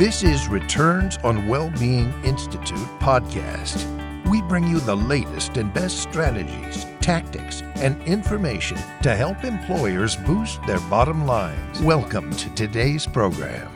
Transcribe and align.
This 0.00 0.22
is 0.22 0.48
Returns 0.48 1.18
on 1.18 1.46
Wellbeing 1.46 2.10
Institute 2.24 2.88
podcast. 3.00 3.84
We 4.30 4.40
bring 4.40 4.66
you 4.66 4.80
the 4.80 4.96
latest 4.96 5.58
and 5.58 5.74
best 5.74 5.98
strategies, 5.98 6.86
tactics, 7.02 7.60
and 7.74 8.02
information 8.04 8.78
to 9.02 9.14
help 9.14 9.44
employers 9.44 10.16
boost 10.16 10.62
their 10.62 10.80
bottom 10.88 11.26
lines. 11.26 11.82
Welcome 11.82 12.30
to 12.36 12.48
today's 12.54 13.06
program. 13.06 13.70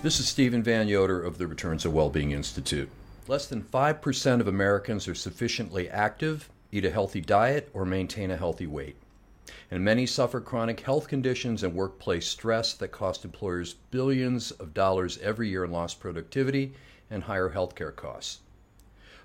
This 0.00 0.20
is 0.20 0.28
Stephen 0.28 0.62
Van 0.62 0.86
Yoder 0.86 1.20
of 1.20 1.38
the 1.38 1.48
Returns 1.48 1.84
on 1.84 1.92
Wellbeing 1.92 2.30
Institute. 2.30 2.88
Less 3.26 3.48
than 3.48 3.62
5% 3.62 4.38
of 4.38 4.46
Americans 4.46 5.08
are 5.08 5.14
sufficiently 5.16 5.90
active, 5.90 6.48
eat 6.70 6.84
a 6.84 6.90
healthy 6.92 7.20
diet, 7.20 7.68
or 7.74 7.84
maintain 7.84 8.30
a 8.30 8.36
healthy 8.36 8.68
weight 8.68 8.94
and 9.70 9.84
many 9.84 10.06
suffer 10.06 10.40
chronic 10.40 10.80
health 10.80 11.08
conditions 11.08 11.62
and 11.62 11.74
workplace 11.74 12.26
stress 12.26 12.72
that 12.74 12.88
cost 12.88 13.24
employers 13.24 13.74
billions 13.90 14.50
of 14.52 14.72
dollars 14.72 15.18
every 15.18 15.48
year 15.48 15.64
in 15.64 15.70
lost 15.70 16.00
productivity 16.00 16.72
and 17.10 17.24
higher 17.24 17.50
healthcare 17.50 17.94
costs. 17.94 18.40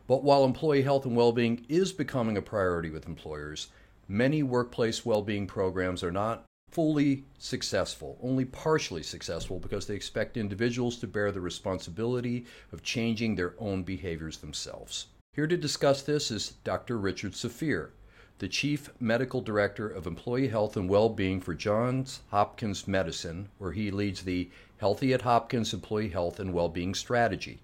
But 0.05 0.23
while 0.23 0.43
employee 0.43 0.81
health 0.81 1.05
and 1.05 1.15
well 1.15 1.31
being 1.31 1.65
is 1.69 1.93
becoming 1.93 2.35
a 2.35 2.41
priority 2.41 2.89
with 2.89 3.07
employers, 3.07 3.67
many 4.07 4.43
workplace 4.43 5.05
well 5.05 5.21
being 5.21 5.47
programs 5.47 6.03
are 6.03 6.11
not 6.11 6.43
fully 6.69 7.23
successful, 7.37 8.17
only 8.21 8.43
partially 8.43 9.03
successful 9.03 9.59
because 9.59 9.85
they 9.85 9.95
expect 9.95 10.35
individuals 10.35 10.97
to 10.97 11.07
bear 11.07 11.31
the 11.31 11.39
responsibility 11.39 12.45
of 12.71 12.83
changing 12.83 13.35
their 13.35 13.53
own 13.59 13.83
behaviors 13.83 14.37
themselves. 14.37 15.07
Here 15.35 15.47
to 15.47 15.55
discuss 15.55 16.01
this 16.01 16.31
is 16.31 16.53
Dr. 16.63 16.97
Richard 16.97 17.35
Safeer, 17.35 17.91
the 18.39 18.47
Chief 18.47 18.89
Medical 18.99 19.41
Director 19.41 19.87
of 19.87 20.07
Employee 20.07 20.47
Health 20.47 20.75
and 20.75 20.89
Well-Being 20.89 21.39
for 21.39 21.53
Johns 21.53 22.21
Hopkins 22.29 22.87
Medicine, 22.87 23.49
where 23.57 23.71
he 23.71 23.91
leads 23.91 24.23
the 24.23 24.49
Healthy 24.77 25.13
at 25.13 25.21
Hopkins 25.21 25.73
Employee 25.73 26.09
Health 26.09 26.39
and 26.39 26.53
Well-Being 26.53 26.93
Strategy. 26.95 27.59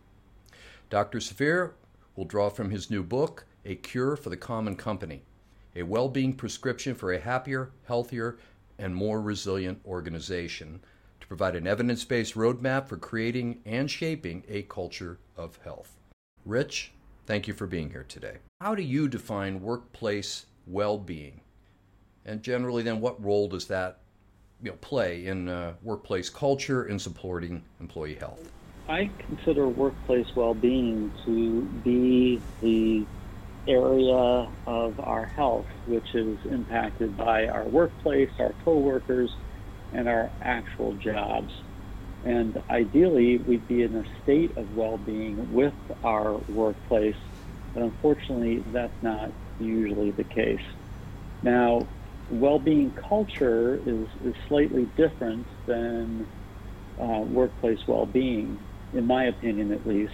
Dr. 0.89 1.19
Safeer 1.19 1.73
will 2.15 2.25
draw 2.25 2.49
from 2.49 2.69
his 2.69 2.89
new 2.89 3.03
book, 3.03 3.45
A 3.65 3.75
Cure 3.75 4.15
for 4.15 4.29
the 4.29 4.37
Common 4.37 4.75
Company, 4.75 5.23
a 5.75 5.83
well-being 5.83 6.33
prescription 6.33 6.95
for 6.95 7.11
a 7.11 7.19
happier, 7.19 7.71
healthier, 7.85 8.37
and 8.77 8.95
more 8.95 9.21
resilient 9.21 9.81
organization 9.85 10.79
to 11.19 11.27
provide 11.27 11.55
an 11.55 11.67
evidence-based 11.67 12.35
roadmap 12.35 12.87
for 12.87 12.97
creating 12.97 13.59
and 13.65 13.91
shaping 13.91 14.43
a 14.47 14.61
culture 14.63 15.17
of 15.35 15.59
health. 15.63 15.97
Rich, 16.45 16.91
thank 17.25 17.47
you 17.47 17.53
for 17.53 17.67
being 17.67 17.89
here 17.89 18.05
today. 18.07 18.37
How 18.61 18.75
do 18.75 18.81
you 18.81 19.07
define 19.07 19.61
workplace 19.61 20.45
well 20.69 20.97
being? 20.97 21.41
And 22.25 22.41
generally, 22.41 22.83
then, 22.83 23.01
what 23.01 23.23
role 23.23 23.47
does 23.47 23.67
that 23.67 23.99
you 24.61 24.71
know, 24.71 24.77
play 24.81 25.25
in 25.25 25.47
uh, 25.47 25.73
workplace 25.81 26.29
culture 26.29 26.85
in 26.85 26.99
supporting 26.99 27.63
employee 27.79 28.15
health? 28.15 28.51
I 28.87 29.11
consider 29.19 29.67
workplace 29.67 30.27
well 30.35 30.53
being 30.53 31.13
to 31.25 31.61
be 31.83 32.43
the 32.61 33.05
area 33.67 34.49
of 34.65 34.99
our 34.99 35.25
health 35.25 35.67
which 35.85 36.15
is 36.15 36.39
impacted 36.45 37.15
by 37.15 37.47
our 37.47 37.65
workplace, 37.65 38.31
our 38.39 38.53
coworkers, 38.65 39.31
and 39.93 40.07
our 40.07 40.31
actual 40.41 40.93
jobs. 40.95 41.51
And 42.23 42.61
ideally, 42.69 43.37
we'd 43.37 43.67
be 43.67 43.83
in 43.83 43.95
a 43.95 44.03
state 44.23 44.57
of 44.57 44.71
well 44.71 44.97
being 44.97 45.51
with 45.51 45.73
our 46.03 46.37
workplace, 46.47 47.15
but 47.73 47.83
unfortunately, 47.83 48.63
that's 48.71 49.01
not 49.01 49.31
usually 49.59 50.11
the 50.11 50.23
case. 50.23 50.61
Now, 51.41 51.87
well-being 52.31 52.91
culture 52.91 53.75
is, 53.85 54.07
is 54.23 54.35
slightly 54.47 54.85
different 54.95 55.47
than 55.65 56.27
uh, 56.99 57.21
workplace 57.21 57.79
well-being, 57.87 58.59
in 58.93 59.05
my 59.05 59.25
opinion 59.25 59.71
at 59.71 59.87
least. 59.87 60.13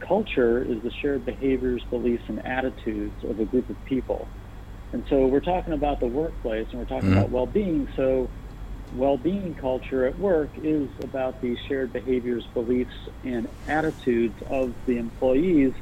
Culture 0.00 0.62
is 0.62 0.80
the 0.82 0.92
shared 1.02 1.26
behaviors, 1.26 1.82
beliefs, 1.90 2.22
and 2.28 2.44
attitudes 2.46 3.24
of 3.24 3.40
a 3.40 3.44
group 3.44 3.68
of 3.68 3.84
people. 3.84 4.28
And 4.92 5.04
so 5.10 5.26
we're 5.26 5.40
talking 5.40 5.74
about 5.74 6.00
the 6.00 6.06
workplace 6.06 6.66
and 6.70 6.80
we're 6.80 6.86
talking 6.86 7.10
mm-hmm. 7.10 7.18
about 7.18 7.30
well-being. 7.30 7.88
So 7.96 8.30
well-being 8.94 9.54
culture 9.54 10.06
at 10.06 10.18
work 10.18 10.50
is 10.56 10.88
about 11.02 11.42
the 11.42 11.56
shared 11.68 11.92
behaviors, 11.92 12.46
beliefs, 12.54 12.94
and 13.24 13.48
attitudes 13.66 14.40
of 14.48 14.72
the 14.86 14.96
employees 14.96 15.74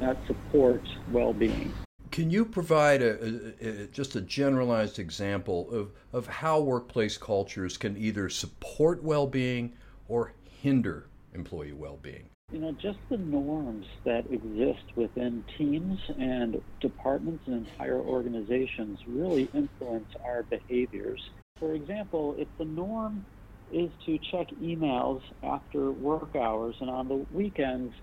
that 0.00 0.16
support 0.26 0.82
well-being. 1.12 1.72
Can 2.18 2.32
you 2.32 2.44
provide 2.44 3.00
a, 3.00 3.54
a, 3.62 3.68
a, 3.68 3.86
just 3.86 4.16
a 4.16 4.20
generalized 4.20 4.98
example 4.98 5.70
of, 5.70 5.92
of 6.12 6.26
how 6.26 6.58
workplace 6.60 7.16
cultures 7.16 7.76
can 7.76 7.96
either 7.96 8.28
support 8.28 9.04
well 9.04 9.28
being 9.28 9.74
or 10.08 10.32
hinder 10.60 11.06
employee 11.32 11.74
well 11.74 11.96
being? 12.02 12.28
You 12.50 12.58
know, 12.58 12.72
just 12.72 12.98
the 13.08 13.18
norms 13.18 13.86
that 14.02 14.24
exist 14.32 14.82
within 14.96 15.44
teams 15.56 16.00
and 16.18 16.60
departments 16.80 17.44
and 17.46 17.64
entire 17.68 18.00
organizations 18.00 18.98
really 19.06 19.48
influence 19.54 20.08
our 20.24 20.42
behaviors. 20.42 21.30
For 21.60 21.74
example, 21.74 22.34
if 22.36 22.48
the 22.58 22.64
norm 22.64 23.24
is 23.72 23.90
to 24.06 24.18
check 24.32 24.48
emails 24.60 25.22
after 25.44 25.92
work 25.92 26.34
hours 26.34 26.74
and 26.80 26.90
on 26.90 27.06
the 27.06 27.24
weekends, 27.32 27.94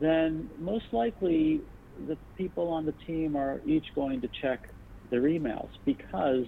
then 0.00 0.50
most 0.58 0.92
likely 0.92 1.62
the 2.06 2.18
people 2.36 2.68
on 2.68 2.84
the 2.84 2.94
team 3.06 3.36
are 3.36 3.60
each 3.64 3.86
going 3.94 4.20
to 4.20 4.28
check 4.40 4.60
their 5.10 5.22
emails 5.22 5.70
because 5.84 6.46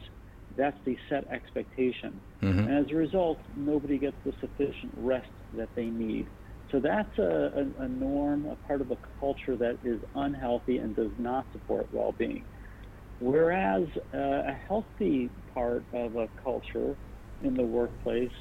that's 0.57 0.79
the 0.85 0.97
set 1.09 1.27
expectation. 1.31 2.21
Mm-hmm. 2.43 2.59
And 2.61 2.87
as 2.87 2.93
a 2.93 2.97
result, 2.97 3.43
nobody 3.55 3.99
gets 3.99 4.17
the 4.25 4.33
sufficient 4.41 4.93
rest 4.97 5.29
that 5.53 5.71
they 5.75 5.87
need. 5.87 6.31
So 6.71 6.81
that's 6.81 7.17
a, 7.19 7.73
a, 7.79 7.85
a 7.85 7.89
norm, 7.89 8.47
a 8.47 8.57
part 8.57 8.81
of 8.81 8.91
a 8.91 8.97
culture 9.21 9.57
that 9.57 9.79
is 9.83 10.01
unhealthy 10.15 10.79
and 10.79 10.97
does 10.97 11.13
not 11.19 11.47
support 11.53 11.89
well 11.93 12.13
being. 12.13 12.45
Whereas 13.19 13.85
uh, 14.13 14.19
a 14.19 14.59
healthy 14.69 15.31
part 15.55 15.87
of 15.93 16.17
a 16.17 16.29
culture 16.43 16.97
in 17.41 17.55
the 17.55 17.63
workplace 17.63 18.33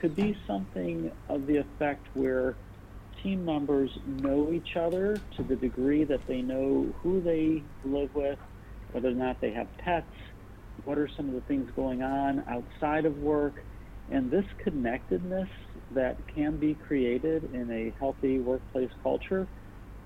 could 0.00 0.14
be 0.14 0.36
something 0.46 1.10
of 1.28 1.46
the 1.46 1.56
effect 1.56 2.06
where 2.14 2.56
team 3.22 3.44
members 3.44 3.96
know 4.06 4.52
each 4.52 4.76
other 4.76 5.22
to 5.36 5.42
the 5.42 5.56
degree 5.56 6.04
that 6.04 6.26
they 6.26 6.42
know 6.42 6.94
who 7.02 7.20
they 7.20 7.64
live 7.84 8.10
with, 8.14 8.38
whether 8.90 9.08
or 9.08 9.14
not 9.14 9.40
they 9.40 9.52
have 9.52 9.68
pets, 9.78 10.12
what 10.84 10.98
are 10.98 11.08
some 11.16 11.28
of 11.28 11.34
the 11.34 11.40
things 11.42 11.70
going 11.74 12.02
on 12.02 12.44
outside 12.48 13.04
of 13.04 13.16
work, 13.16 13.56
and 14.08 14.30
this 14.30 14.44
connectedness 14.62 15.48
that 15.90 16.16
can 16.32 16.56
be 16.58 16.74
created 16.74 17.44
in 17.52 17.70
a 17.70 17.94
healthy 17.98 18.40
workplace 18.40 18.90
culture 19.02 19.48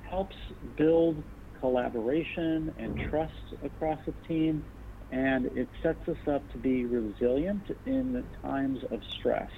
helps 0.01 0.37
build 0.77 1.25
collaboration 1.59 2.73
and 2.77 2.97
trust 3.11 3.55
across 3.63 4.01
a 4.09 4.13
team, 4.27 4.67
and 5.11 5.47
it 5.47 5.69
sets 5.83 6.07
us 6.09 6.17
up 6.27 6.49
to 6.51 6.59
be 6.59 6.87
resilient 6.87 7.67
in 7.87 8.27
times 8.43 8.81
of 8.91 9.03
stress 9.05 9.51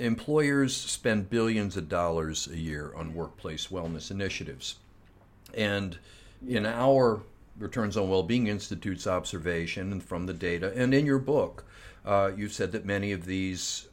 employers 0.00 0.76
spend 0.76 1.30
billions 1.30 1.76
of 1.76 1.88
dollars 1.88 2.48
a 2.48 2.56
year 2.56 2.92
on 2.96 3.14
workplace 3.14 3.68
wellness 3.68 4.10
initiatives. 4.10 4.76
And 5.54 5.98
in 6.46 6.66
our 6.66 7.22
Returns 7.58 7.96
on 7.96 8.08
Wellbeing 8.08 8.46
Institute's 8.46 9.06
observation 9.06 9.92
and 9.92 10.02
from 10.02 10.26
the 10.26 10.32
data, 10.32 10.72
and 10.74 10.94
in 10.94 11.04
your 11.04 11.18
book, 11.18 11.64
uh, 12.06 12.30
you 12.34 12.48
said 12.48 12.72
that 12.72 12.86
many 12.86 13.12
of 13.12 13.26
these, 13.26 13.88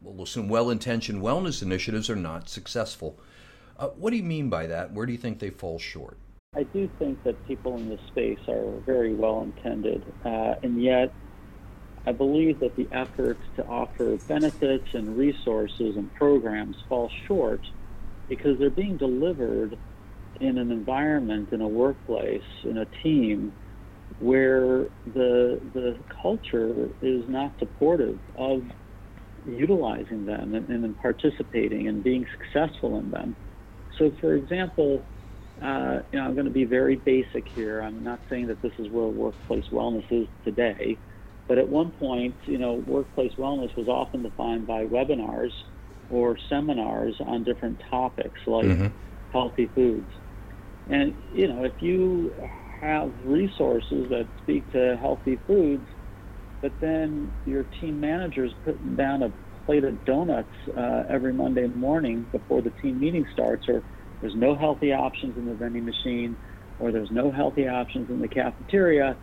we'll 0.00 0.22
assume, 0.22 0.48
well 0.48 0.70
intentioned 0.70 1.20
wellness 1.20 1.62
initiatives 1.62 2.08
are 2.08 2.16
not 2.16 2.48
successful. 2.48 3.18
Uh, 3.78 3.88
what 3.88 4.10
do 4.10 4.16
you 4.16 4.22
mean 4.22 4.48
by 4.48 4.66
that? 4.66 4.92
Where 4.92 5.06
do 5.06 5.12
you 5.12 5.18
think 5.18 5.40
they 5.40 5.50
fall 5.50 5.78
short? 5.78 6.16
I 6.54 6.64
do 6.64 6.88
think 6.98 7.22
that 7.24 7.46
people 7.48 7.76
in 7.76 7.88
this 7.88 8.00
space 8.08 8.40
are 8.48 8.78
very 8.84 9.14
well 9.14 9.42
intended, 9.42 10.04
uh, 10.24 10.54
and 10.62 10.82
yet 10.82 11.12
I 12.06 12.12
believe 12.12 12.60
that 12.60 12.76
the 12.76 12.88
efforts 12.92 13.42
to 13.56 13.64
offer 13.64 14.16
benefits 14.28 14.86
and 14.94 15.16
resources 15.16 15.96
and 15.96 16.12
programs 16.14 16.76
fall 16.88 17.10
short 17.28 17.60
because 18.28 18.58
they're 18.58 18.70
being 18.70 18.96
delivered 18.96 19.76
in 20.40 20.58
an 20.58 20.70
environment, 20.70 21.50
in 21.52 21.60
a 21.60 21.68
workplace, 21.68 22.42
in 22.64 22.78
a 22.78 22.86
team 23.02 23.54
where 24.18 24.88
the 25.06 25.60
the 25.72 26.02
culture 26.22 26.88
is 27.00 27.24
not 27.28 27.52
supportive 27.58 28.18
of 28.34 28.62
utilizing 29.44 30.24
them 30.24 30.54
and, 30.54 30.68
and 30.68 30.96
participating 30.96 31.88
and 31.88 32.02
being 32.02 32.24
successful 32.38 32.98
in 32.98 33.10
them. 33.10 33.36
So, 33.98 34.12
for 34.20 34.34
example, 34.34 35.08
uh, 35.62 36.00
you 36.12 36.18
know, 36.18 36.24
I'm 36.24 36.34
going 36.34 36.46
to 36.46 36.52
be 36.52 36.64
very 36.64 36.96
basic 36.96 37.46
here. 37.54 37.80
I'm 37.82 38.02
not 38.02 38.20
saying 38.30 38.46
that 38.48 38.62
this 38.62 38.72
is 38.78 38.88
where 38.90 39.06
workplace 39.06 39.64
wellness 39.72 40.04
is 40.10 40.28
today. 40.44 41.00
But 41.50 41.58
at 41.58 41.68
one 41.68 41.90
point, 41.90 42.36
you 42.44 42.58
know, 42.58 42.74
workplace 42.74 43.32
wellness 43.36 43.76
was 43.76 43.88
often 43.88 44.22
defined 44.22 44.68
by 44.68 44.86
webinars 44.86 45.50
or 46.08 46.38
seminars 46.48 47.16
on 47.18 47.42
different 47.42 47.82
topics 47.90 48.38
like 48.46 48.66
mm-hmm. 48.66 48.86
healthy 49.32 49.68
foods. 49.74 50.06
And, 50.88 51.12
you 51.34 51.48
know, 51.48 51.64
if 51.64 51.72
you 51.80 52.32
have 52.80 53.10
resources 53.24 54.08
that 54.10 54.28
speak 54.44 54.70
to 54.70 54.96
healthy 55.00 55.40
foods, 55.48 55.82
but 56.62 56.70
then 56.80 57.32
your 57.44 57.64
team 57.80 57.98
manager 57.98 58.44
is 58.44 58.52
putting 58.64 58.94
down 58.94 59.24
a 59.24 59.32
plate 59.66 59.82
of 59.82 60.04
donuts 60.04 60.54
uh, 60.76 61.02
every 61.08 61.32
Monday 61.32 61.66
morning 61.66 62.28
before 62.30 62.62
the 62.62 62.70
team 62.80 63.00
meeting 63.00 63.26
starts, 63.32 63.68
or 63.68 63.82
there's 64.20 64.36
no 64.36 64.54
healthy 64.54 64.92
options 64.92 65.36
in 65.36 65.46
the 65.46 65.54
vending 65.54 65.84
machine, 65.84 66.36
or 66.78 66.92
there's 66.92 67.10
no 67.10 67.32
healthy 67.32 67.66
options 67.66 68.08
in 68.08 68.20
the 68.20 68.28
cafeteria, 68.28 69.16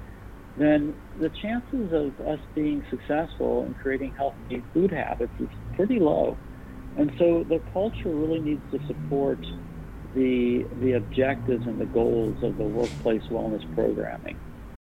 then 0.57 0.95
the 1.19 1.29
chances 1.29 1.93
of 1.93 2.19
us 2.27 2.39
being 2.55 2.83
successful 2.89 3.65
in 3.65 3.73
creating 3.75 4.13
healthy 4.15 4.63
food 4.73 4.91
habits 4.91 5.33
is 5.39 5.49
pretty 5.75 5.99
low. 5.99 6.37
And 6.97 7.11
so 7.19 7.43
the 7.43 7.61
culture 7.73 8.09
really 8.09 8.39
needs 8.39 8.61
to 8.71 8.79
support 8.87 9.39
the 10.15 10.65
the 10.81 10.93
objectives 10.93 11.67
and 11.67 11.79
the 11.79 11.85
goals 11.85 12.41
of 12.43 12.57
the 12.57 12.63
workplace 12.63 13.21
wellness 13.29 13.63
programming. 13.75 14.37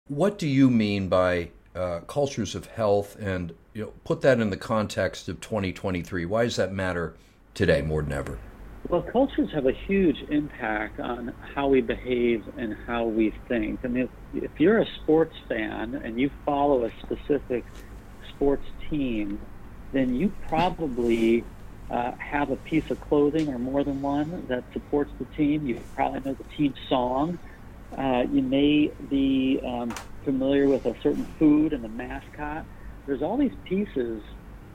What 0.09 0.39
do 0.39 0.47
you 0.47 0.69
mean 0.69 1.09
by 1.09 1.51
uh, 1.75 2.01
cultures 2.01 2.55
of 2.55 2.67
health, 2.67 3.17
and 3.19 3.55
you 3.73 3.85
know, 3.85 3.93
put 4.05 4.21
that 4.23 4.41
in 4.41 4.51
the 4.51 4.59
context 4.59 5.29
of 5.29 5.41
2023? 5.41 6.27
Why 6.27 6.45
does 6.45 6.57
that 6.57 6.73
matter 6.73 7.15
today 7.55 7.81
more 7.81 8.03
than 8.03 8.13
ever? 8.13 8.39
Well, 8.93 9.05
cultures 9.11 9.49
have 9.55 9.65
a 9.65 9.73
huge 9.87 10.19
impact 10.29 11.01
on 11.01 11.35
how 11.41 11.69
we 11.69 11.81
behave 11.81 12.47
and 12.59 12.75
how 12.87 13.07
we 13.07 13.35
think. 13.49 13.81
I 13.85 13.89
mean, 13.89 14.05
if, 14.35 14.45
if 14.45 14.61
you're 14.61 14.83
a 14.83 14.87
sports 15.01 15.35
fan 15.49 15.95
and 15.95 16.21
you 16.21 16.31
follow 16.45 16.85
a 16.85 16.91
specific 17.03 17.65
sports 18.35 18.67
team, 18.91 19.41
then 19.95 20.13
you 20.13 20.35
probably 20.47 21.47
uh, 21.89 22.13
have 22.19 22.51
a 22.51 22.57
piece 22.57 22.85
of 22.91 23.01
clothing 23.01 23.49
or 23.49 23.59
more 23.59 23.83
than 23.83 24.03
one 24.03 24.47
that 24.51 24.67
supports 24.75 25.13
the 25.19 25.25
team. 25.25 25.65
You 25.65 25.83
probably 25.95 26.21
know 26.21 26.35
the 26.35 26.45
team 26.55 26.75
song. 26.91 27.39
Uh, 27.97 28.25
you 28.31 28.43
may 28.43 28.93
be 29.09 29.59
um, 29.67 29.97
familiar 30.23 30.69
with 30.69 30.85
a 30.85 30.93
certain 31.03 31.27
food 31.39 31.73
and 31.73 31.83
the 31.83 31.89
mascot. 31.89 32.67
There's 33.07 33.23
all 33.23 33.39
these 33.39 33.57
pieces 33.67 34.23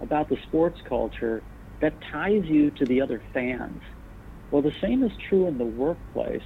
about 0.01 0.27
the 0.27 0.37
sports 0.47 0.79
culture 0.89 1.43
that 1.81 1.99
ties 2.11 2.45
you 2.45 2.71
to 2.71 2.87
the 2.87 2.99
other 3.01 3.21
fans. 3.31 3.81
Well, 4.51 4.61
the 4.61 4.73
same 4.81 5.03
is 5.03 5.11
true 5.29 5.47
in 5.47 5.57
the 5.57 5.65
workplace. 5.65 6.44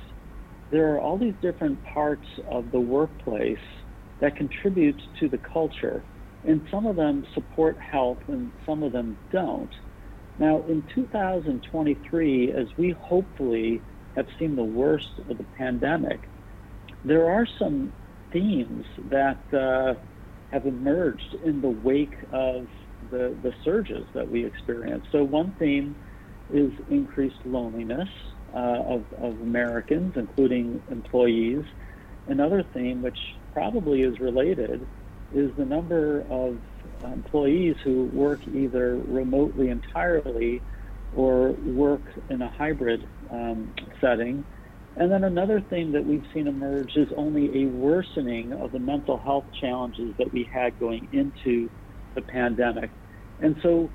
There 0.72 0.94
are 0.94 1.00
all 1.00 1.18
these 1.18 1.36
different 1.42 1.84
parts 1.84 2.28
of 2.50 2.72
the 2.72 2.80
workplace 2.80 3.60
that 4.20 4.36
contribute 4.36 5.02
to 5.20 5.28
the 5.28 5.38
culture, 5.38 6.06
and 6.44 6.68
some 6.72 6.86
of 6.86 6.96
them 6.96 7.26
support 7.34 7.78
health 7.80 8.20
and 8.28 8.52
some 8.66 8.84
of 8.84 8.92
them 8.92 9.18
don't. 9.32 9.74
Now, 10.38 10.64
in 10.68 10.84
2023, 10.96 12.52
as 12.54 12.68
we 12.78 12.92
hopefully 12.92 13.84
have 14.16 14.28
seen 14.40 14.56
the 14.56 14.64
worst 14.64 15.20
of 15.30 15.38
the 15.38 15.46
pandemic, 15.58 16.30
there 17.04 17.30
are 17.30 17.46
some 17.60 17.94
themes 18.32 18.86
that 19.10 19.44
uh, 19.54 19.96
have 20.52 20.66
emerged 20.66 21.36
in 21.44 21.62
the 21.62 21.70
wake 21.70 22.16
of 22.32 22.68
the, 23.10 23.38
the 23.42 23.54
surges 23.64 24.08
that 24.14 24.28
we 24.28 24.46
experienced. 24.46 25.10
So, 25.12 25.24
one 25.24 25.54
theme 25.60 25.96
is 26.54 26.72
increased 26.90 27.46
loneliness 27.46 28.10
uh, 28.54 28.58
of, 28.58 29.06
of 29.18 29.40
Americans, 29.42 30.14
including 30.16 30.82
employees. 30.90 31.64
Another 32.28 32.64
theme, 32.74 33.02
which 33.02 33.18
probably 33.54 34.02
is 34.02 34.20
related, 34.20 34.86
is 35.34 35.52
the 35.58 35.66
number 35.66 36.26
of 36.30 36.58
employees 37.04 37.76
who 37.84 38.06
work 38.06 38.40
either 38.48 38.98
remotely 39.08 39.70
entirely 39.70 40.62
or 41.16 41.52
work 41.52 42.02
in 42.30 42.42
a 42.42 42.50
hybrid 42.50 43.08
um, 43.30 43.74
setting. 44.00 44.46
And 44.96 45.12
then 45.12 45.24
another 45.24 45.62
thing 45.62 45.94
that 45.94 46.06
we've 46.06 46.26
seen 46.34 46.48
emerge 46.48 46.96
is 46.96 47.08
only 47.16 47.64
a 47.64 47.68
worsening 47.68 48.52
of 48.54 48.72
the 48.72 48.80
mental 48.80 49.18
health 49.18 49.46
challenges 49.60 50.16
that 50.18 50.34
we 50.34 50.50
had 50.52 50.78
going 50.80 51.08
into 51.14 51.70
the 52.14 52.22
pandemic. 52.22 52.92
And 53.40 53.56
so 53.64 53.90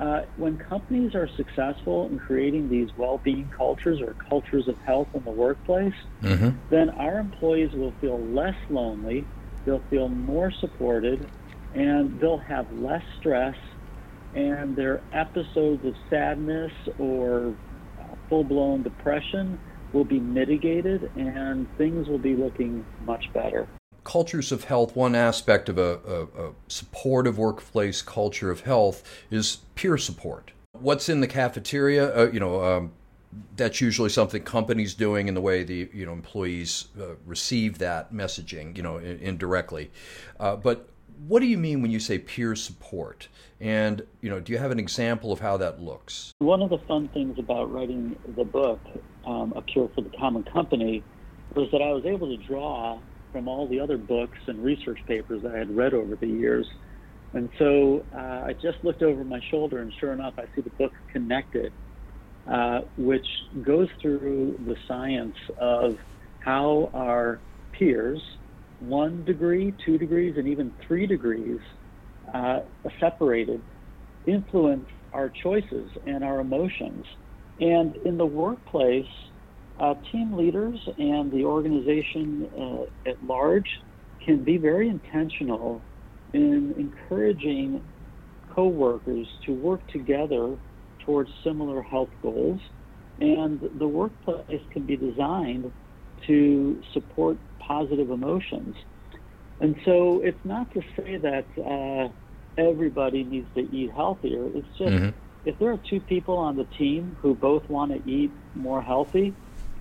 uh, 0.00 0.22
when 0.36 0.58
companies 0.58 1.14
are 1.14 1.28
successful 1.36 2.08
in 2.08 2.18
creating 2.18 2.68
these 2.68 2.88
well-being 2.96 3.50
cultures 3.56 4.00
or 4.00 4.14
cultures 4.28 4.68
of 4.68 4.78
health 4.80 5.08
in 5.14 5.24
the 5.24 5.30
workplace, 5.30 5.94
mm-hmm. 6.22 6.50
then 6.70 6.90
our 6.90 7.18
employees 7.18 7.72
will 7.72 7.92
feel 8.00 8.18
less 8.18 8.56
lonely, 8.68 9.26
they'll 9.64 9.82
feel 9.90 10.08
more 10.08 10.52
supported, 10.60 11.26
and 11.74 12.20
they'll 12.20 12.38
have 12.38 12.70
less 12.72 13.02
stress, 13.18 13.56
and 14.34 14.76
their 14.76 15.00
episodes 15.12 15.84
of 15.84 15.94
sadness 16.10 16.72
or 16.98 17.54
uh, 18.00 18.14
full-blown 18.28 18.82
depression 18.82 19.58
will 19.92 20.04
be 20.04 20.20
mitigated, 20.20 21.10
and 21.16 21.66
things 21.78 22.06
will 22.08 22.18
be 22.18 22.34
looking 22.34 22.84
much 23.04 23.32
better 23.32 23.66
cultures 24.06 24.52
of 24.52 24.64
health, 24.64 24.94
one 24.94 25.16
aspect 25.16 25.68
of 25.68 25.78
a, 25.78 25.98
a, 26.06 26.22
a, 26.48 26.52
supportive 26.68 27.36
workplace 27.36 28.00
culture 28.00 28.52
of 28.52 28.60
health 28.60 29.02
is 29.32 29.58
peer 29.74 29.98
support. 29.98 30.52
What's 30.72 31.08
in 31.08 31.20
the 31.20 31.26
cafeteria? 31.26 32.16
Uh, 32.16 32.30
you 32.30 32.38
know, 32.38 32.62
um, 32.62 32.92
that's 33.56 33.80
usually 33.80 34.08
something 34.08 34.44
companies 34.44 34.94
doing 34.94 35.26
in 35.26 35.34
the 35.34 35.40
way 35.40 35.64
the 35.64 35.90
you 35.92 36.06
know 36.06 36.12
employees 36.12 36.86
uh, 37.00 37.16
receive 37.26 37.78
that 37.78 38.14
messaging, 38.14 38.76
you 38.76 38.82
know, 38.82 38.98
in, 38.98 39.18
indirectly. 39.18 39.90
Uh, 40.38 40.54
but 40.54 40.88
what 41.26 41.40
do 41.40 41.46
you 41.46 41.58
mean 41.58 41.82
when 41.82 41.90
you 41.90 41.98
say 41.98 42.16
peer 42.16 42.54
support? 42.54 43.26
And 43.60 44.06
you 44.20 44.30
know, 44.30 44.38
do 44.38 44.52
you 44.52 44.58
have 44.58 44.70
an 44.70 44.78
example 44.78 45.32
of 45.32 45.40
how 45.40 45.56
that 45.56 45.80
looks? 45.80 46.30
One 46.38 46.62
of 46.62 46.70
the 46.70 46.78
fun 46.86 47.08
things 47.08 47.40
about 47.40 47.72
writing 47.72 48.14
the 48.36 48.44
book, 48.44 48.78
um, 49.26 49.52
A 49.56 49.62
Cure 49.62 49.90
for 49.96 50.02
the 50.02 50.16
Common 50.16 50.44
Company, 50.44 51.02
was 51.56 51.68
that 51.72 51.82
I 51.82 51.90
was 51.90 52.04
able 52.04 52.28
to 52.28 52.36
draw 52.36 53.00
from 53.32 53.48
all 53.48 53.68
the 53.68 53.80
other 53.80 53.98
books 53.98 54.38
and 54.46 54.62
research 54.62 54.98
papers 55.06 55.42
I 55.44 55.56
had 55.56 55.74
read 55.74 55.94
over 55.94 56.16
the 56.16 56.28
years. 56.28 56.66
And 57.32 57.50
so 57.58 58.06
uh, 58.16 58.44
I 58.46 58.52
just 58.62 58.78
looked 58.82 59.02
over 59.02 59.24
my 59.24 59.40
shoulder, 59.50 59.82
and 59.82 59.92
sure 60.00 60.12
enough, 60.12 60.34
I 60.38 60.44
see 60.54 60.62
the 60.62 60.72
book 60.78 60.92
Connected, 61.12 61.72
uh, 62.50 62.80
which 62.96 63.26
goes 63.62 63.88
through 64.00 64.56
the 64.64 64.76
science 64.88 65.36
of 65.60 65.96
how 66.38 66.90
our 66.94 67.42
peers, 67.72 68.22
one 68.78 69.24
degree, 69.24 69.74
two 69.84 69.98
degrees, 69.98 70.34
and 70.38 70.48
even 70.48 70.72
three 70.86 71.06
degrees 71.06 71.58
uh, 72.32 72.60
separated, 73.00 73.62
influence 74.26 74.86
our 75.12 75.30
choices 75.42 75.90
and 76.06 76.24
our 76.24 76.40
emotions. 76.40 77.04
And 77.58 77.96
in 78.04 78.16
the 78.16 78.26
workplace, 78.26 79.06
uh, 79.78 79.94
team 80.10 80.34
leaders 80.34 80.78
and 80.98 81.30
the 81.30 81.44
organization 81.44 82.48
uh, 82.58 83.08
at 83.10 83.22
large 83.24 83.80
can 84.24 84.42
be 84.42 84.56
very 84.56 84.88
intentional 84.88 85.82
in 86.32 86.74
encouraging 86.76 87.82
coworkers 88.54 89.26
to 89.44 89.52
work 89.52 89.86
together 89.88 90.56
towards 91.00 91.30
similar 91.44 91.82
health 91.82 92.10
goals. 92.22 92.60
And 93.20 93.60
the 93.78 93.88
workplace 93.88 94.62
can 94.72 94.84
be 94.84 94.96
designed 94.96 95.72
to 96.26 96.82
support 96.92 97.38
positive 97.58 98.10
emotions. 98.10 98.76
And 99.60 99.76
so 99.84 100.20
it's 100.22 100.44
not 100.44 100.72
to 100.74 100.82
say 100.96 101.16
that 101.16 101.46
uh, 101.58 102.08
everybody 102.60 103.24
needs 103.24 103.48
to 103.54 103.60
eat 103.74 103.90
healthier. 103.92 104.46
It's 104.54 104.68
just 104.78 104.92
mm-hmm. 104.92 105.10
if 105.46 105.58
there 105.58 105.70
are 105.72 105.78
two 105.88 106.00
people 106.00 106.36
on 106.36 106.56
the 106.56 106.64
team 106.64 107.16
who 107.22 107.34
both 107.34 107.68
want 107.70 107.92
to 107.92 108.10
eat 108.10 108.30
more 108.54 108.82
healthy, 108.82 109.34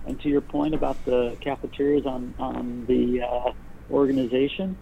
and 0.06 0.20
to 0.22 0.30
your 0.30 0.42
point 0.42 0.74
about 0.74 1.04
the 1.06 1.38
cafeterias 1.42 2.06
on 2.06 2.34
on 2.40 2.86
the 2.88 3.22
uh, 3.22 3.52
organization, 3.92 4.78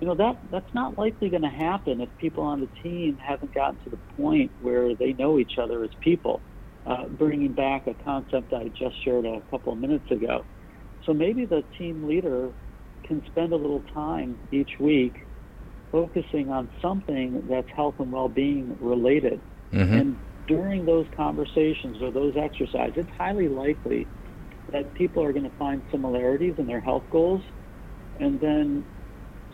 you 0.00 0.06
know 0.06 0.14
that 0.14 0.38
that's 0.50 0.72
not 0.74 0.98
likely 0.98 1.28
going 1.28 1.42
to 1.42 1.48
happen 1.48 2.00
if 2.00 2.08
people 2.18 2.44
on 2.44 2.60
the 2.60 2.68
team 2.82 3.16
haven't 3.18 3.54
gotten 3.54 3.82
to 3.84 3.90
the 3.90 3.98
point 4.16 4.50
where 4.60 4.94
they 4.94 5.12
know 5.12 5.38
each 5.38 5.58
other 5.58 5.84
as 5.84 5.90
people. 6.00 6.40
Uh, 6.86 7.04
bringing 7.08 7.52
back 7.52 7.88
a 7.88 7.94
concept 8.04 8.52
I 8.52 8.68
just 8.68 9.02
shared 9.04 9.26
a 9.26 9.40
couple 9.50 9.72
of 9.72 9.78
minutes 9.80 10.08
ago. 10.10 10.44
So 11.04 11.12
maybe 11.12 11.44
the 11.44 11.64
team 11.76 12.06
leader 12.06 12.50
can 13.02 13.24
spend 13.26 13.52
a 13.52 13.56
little 13.56 13.82
time 13.92 14.38
each 14.52 14.78
week 14.78 15.26
focusing 15.90 16.50
on 16.50 16.68
something 16.82 17.46
that's 17.48 17.68
health 17.74 17.94
and 17.98 18.12
well-being 18.12 18.76
related. 18.80 19.40
Mm-hmm. 19.72 19.94
And 19.94 20.18
during 20.46 20.84
those 20.84 21.06
conversations 21.16 22.02
or 22.02 22.10
those 22.10 22.36
exercises, 22.36 22.94
it's 22.96 23.10
highly 23.16 23.48
likely 23.48 24.06
that 24.72 24.92
people 24.94 25.22
are 25.22 25.32
going 25.32 25.48
to 25.48 25.56
find 25.56 25.82
similarities 25.90 26.54
in 26.58 26.66
their 26.66 26.80
health 26.80 27.04
goals 27.10 27.42
and 28.20 28.40
then 28.40 28.84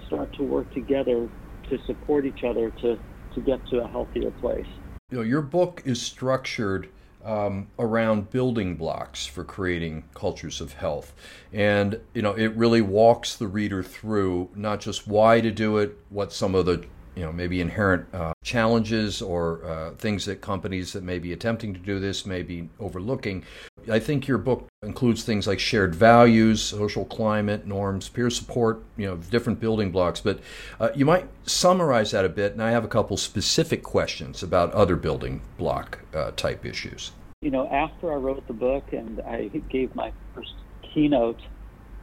start 0.07 0.33
to 0.35 0.43
work 0.43 0.73
together 0.73 1.29
to 1.69 1.79
support 1.87 2.27
each 2.27 2.45
other 2.45 2.71
to, 2.71 2.99
to 3.35 3.41
get 3.41 3.65
to 3.69 3.81
a 3.81 3.89
healthier 3.89 4.31
place. 4.33 4.67
You 5.11 5.19
know, 5.19 5.23
your 5.23 5.43
book 5.43 5.83
is 5.85 6.01
structured 6.01 6.89
um, 7.25 7.69
around 7.79 8.31
building 8.31 8.77
blocks 8.77 9.27
for 9.27 9.45
creating 9.45 10.05
cultures 10.15 10.61
of 10.61 10.75
health. 10.75 11.13
And, 11.53 12.01
you 12.15 12.23
know, 12.23 12.33
it 12.33 12.57
really 12.57 12.83
walks 12.83 13.37
the 13.37 13.47
reader 13.47 13.83
through 13.83 14.51
not 14.55 14.81
just 14.81 15.07
why 15.07 15.41
to 15.41 15.51
do 15.51 15.79
it, 15.79 15.99
what 16.09 16.33
some 16.33 16.55
of 16.55 16.67
the 16.67 16.85
you 17.15 17.23
know 17.23 17.33
maybe 17.33 17.61
inherent 17.61 18.07
uh, 18.15 18.33
challenges 18.43 19.21
or 19.21 19.65
uh, 19.65 19.91
things 19.97 20.25
that 20.25 20.41
companies 20.41 20.93
that 20.93 21.03
may 21.03 21.19
be 21.19 21.33
attempting 21.33 21.75
to 21.75 21.81
do 21.81 21.99
this 21.99 22.25
may 22.25 22.43
be 22.43 22.69
overlooking 22.81 23.45
I 23.91 23.99
think 23.99 24.29
your 24.29 24.39
book 24.39 24.67
includes 24.83 25.23
things 25.25 25.47
like 25.47 25.59
shared 25.59 25.95
values, 25.95 26.63
social 26.63 27.05
climate, 27.05 27.67
norms, 27.67 28.09
peer 28.09 28.31
support, 28.31 28.83
you 28.97 29.07
know, 29.07 29.17
different 29.17 29.61
building 29.61 29.91
blocks. 29.91 30.21
But 30.21 30.41
uh, 30.81 30.91
you 30.95 31.05
might 31.05 31.29
summarize 31.45 32.11
that 32.13 32.25
a 32.25 32.29
bit, 32.29 32.53
and 32.53 32.63
I 32.63 32.71
have 32.71 32.85
a 32.85 32.89
couple 32.89 33.17
specific 33.17 33.83
questions 33.83 34.43
about 34.43 34.73
other 34.73 34.97
building 34.97 35.43
block 35.59 36.01
uh, 36.15 36.33
type 36.33 36.65
issues. 36.65 37.13
You 37.43 37.51
know, 37.51 37.69
after 37.69 38.13
I 38.13 38.17
wrote 38.17 38.47
the 38.47 38.53
book 38.53 38.93
and 38.93 39.21
I 39.21 39.49
gave 39.71 39.95
my 39.95 40.13
first 40.35 40.55
keynote 40.95 41.41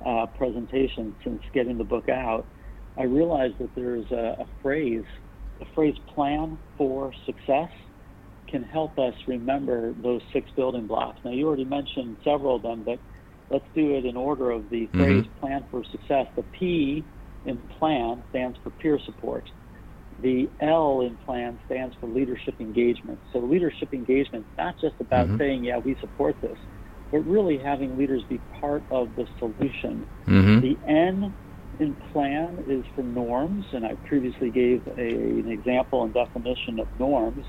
uh, 0.06 0.26
presentation 0.26 1.16
since 1.24 1.42
getting 1.54 1.78
the 1.78 1.84
book 1.84 2.10
out, 2.10 2.46
I 2.98 3.04
realized 3.04 3.58
that 3.60 3.74
there's 3.76 4.12
a, 4.12 4.38
a 4.40 4.48
phrase, 4.62 5.06
the 5.60 5.66
phrase 5.74 5.96
plan 6.08 6.58
for 6.78 7.14
success 7.26 7.70
can 8.50 8.64
help 8.64 8.98
us 8.98 9.14
remember 9.28 9.94
those 9.94 10.22
six 10.34 10.50
building 10.56 10.88
blocks. 10.88 11.20
Now, 11.24 11.32
you 11.32 11.48
already 11.48 11.66
mentioned 11.66 12.18
several 12.24 12.56
of 12.56 12.62
them, 12.62 12.84
but 12.84 13.00
let's 13.50 13.66
do 13.76 13.96
it 13.96 14.06
in 14.06 14.18
order 14.18 14.52
of 14.52 14.70
the 14.70 14.88
mm-hmm. 14.88 15.00
phrase 15.00 15.26
plan 15.40 15.66
for 15.72 15.84
success. 15.92 16.28
The 16.36 16.44
P 16.58 17.04
in 17.46 17.58
plan 17.80 18.24
stands 18.30 18.58
for 18.64 18.70
peer 18.72 19.00
support. 19.06 19.50
The 20.22 20.50
L 20.60 21.02
in 21.02 21.16
plan 21.26 21.60
stands 21.66 21.96
for 22.00 22.08
leadership 22.08 22.56
engagement. 22.60 23.20
So, 23.32 23.40
leadership 23.40 23.94
engagement 23.94 24.46
is 24.52 24.58
not 24.58 24.76
just 24.82 24.96
about 25.00 25.28
mm-hmm. 25.28 25.38
saying, 25.38 25.64
yeah, 25.64 25.78
we 25.78 25.96
support 26.02 26.36
this, 26.42 26.58
but 27.12 27.20
really 27.20 27.58
having 27.58 27.98
leaders 27.98 28.24
be 28.24 28.40
part 28.60 28.84
of 28.92 29.16
the 29.16 29.28
solution. 29.40 30.06
Mm-hmm. 30.28 30.60
The 30.60 30.78
N 30.88 31.34
in 31.80 31.96
plan 32.12 32.66
is 32.68 32.84
for 32.96 33.04
norms, 33.04 33.66
and 33.72 33.86
I 33.86 33.96
previously 34.08 34.50
gave 34.50 34.86
a, 34.98 35.02
an 35.02 35.50
example 35.50 36.04
and 36.04 36.14
definition 36.14 36.80
of 36.80 36.88
norms. 37.00 37.46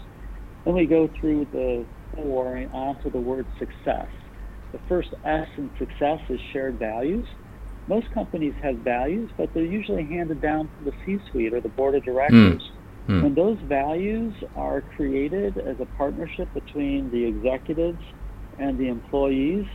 Then 0.64 0.74
we 0.74 0.86
go 0.86 1.08
through 1.20 1.46
the 1.46 1.86
four 2.14 2.56
and 2.56 2.70
onto 2.72 3.10
the 3.10 3.20
word 3.20 3.46
success. 3.58 4.08
The 4.72 4.80
first 4.88 5.14
S 5.24 5.48
in 5.56 5.70
success 5.78 6.20
is 6.28 6.40
shared 6.52 6.78
values. 6.78 7.26
Most 7.88 8.10
companies 8.12 8.54
have 8.62 8.78
values, 8.78 9.30
but 9.36 9.52
they're 9.52 9.64
usually 9.64 10.06
handed 10.06 10.40
down 10.40 10.68
to 10.78 10.84
the 10.84 10.92
C 11.04 11.18
suite 11.30 11.52
or 11.52 11.60
the 11.60 11.68
board 11.68 11.94
of 11.94 12.04
directors. 12.04 12.62
Mm. 13.08 13.22
When 13.22 13.34
those 13.34 13.58
values 13.62 14.34
are 14.54 14.82
created 14.82 15.58
as 15.58 15.80
a 15.80 15.86
partnership 15.86 16.52
between 16.54 17.10
the 17.10 17.24
executives 17.24 18.00
and 18.58 18.78
the 18.78 18.88
employees, 18.88 19.66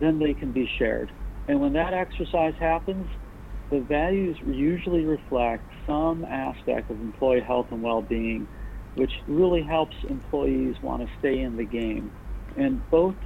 then 0.00 0.18
they 0.18 0.34
can 0.34 0.52
be 0.52 0.68
shared. 0.78 1.10
And 1.48 1.60
when 1.60 1.72
that 1.74 1.94
exercise 1.94 2.54
happens, 2.58 3.08
the 3.70 3.80
values 3.80 4.36
usually 4.44 5.04
reflect 5.06 5.64
some 5.86 6.24
aspect 6.24 6.90
of 6.90 7.00
employee 7.00 7.40
health 7.40 7.68
and 7.70 7.80
well 7.80 8.02
being 8.02 8.48
which 8.94 9.12
really 9.26 9.62
helps 9.62 9.96
employees 10.08 10.76
want 10.82 11.02
to 11.02 11.08
stay 11.18 11.40
in 11.40 11.56
the 11.56 11.64
game. 11.64 12.12
And 12.56 12.88
both 12.90 13.16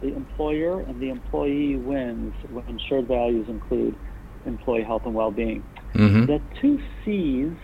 the 0.00 0.14
employer 0.14 0.80
and 0.80 1.00
the 1.00 1.08
employee 1.08 1.76
wins 1.76 2.34
when 2.48 2.78
shared 2.88 3.08
values 3.08 3.48
include 3.48 3.96
employee 4.44 4.82
health 4.82 5.02
and 5.04 5.14
well-being. 5.14 5.64
Mm-hmm. 5.94 6.26
The 6.26 6.42
two 6.60 6.78
C's 7.04 7.56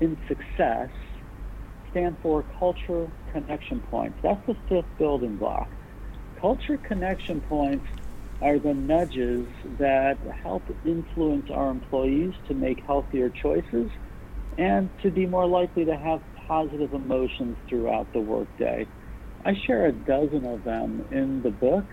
in 0.00 0.18
success 0.28 0.90
stand 1.90 2.18
for 2.20 2.44
culture 2.58 3.08
connection 3.32 3.80
points. 3.80 4.18
That's 4.22 4.44
the 4.46 4.56
fifth 4.68 4.96
building 4.98 5.36
block. 5.36 5.70
Culture 6.40 6.76
connection 6.76 7.40
points 7.40 7.86
are 8.40 8.58
the 8.58 8.74
nudges 8.74 9.48
that 9.78 10.18
help 10.42 10.68
influence 10.84 11.46
our 11.50 11.70
employees 11.70 12.34
to 12.46 12.54
make 12.54 12.82
healthier 12.86 13.30
choices 13.30 13.90
and 14.56 14.90
to 15.02 15.10
be 15.10 15.26
more 15.26 15.46
likely 15.46 15.84
to 15.84 15.96
have 15.96 16.22
positive 16.48 16.92
emotions 16.92 17.58
throughout 17.68 18.08
the 18.12 18.20
workday. 18.20 18.88
I 19.44 19.52
share 19.66 19.86
a 19.86 19.92
dozen 19.92 20.44
of 20.44 20.64
them 20.64 21.02
in 21.10 21.42
the 21.42 21.50
book, 21.50 21.84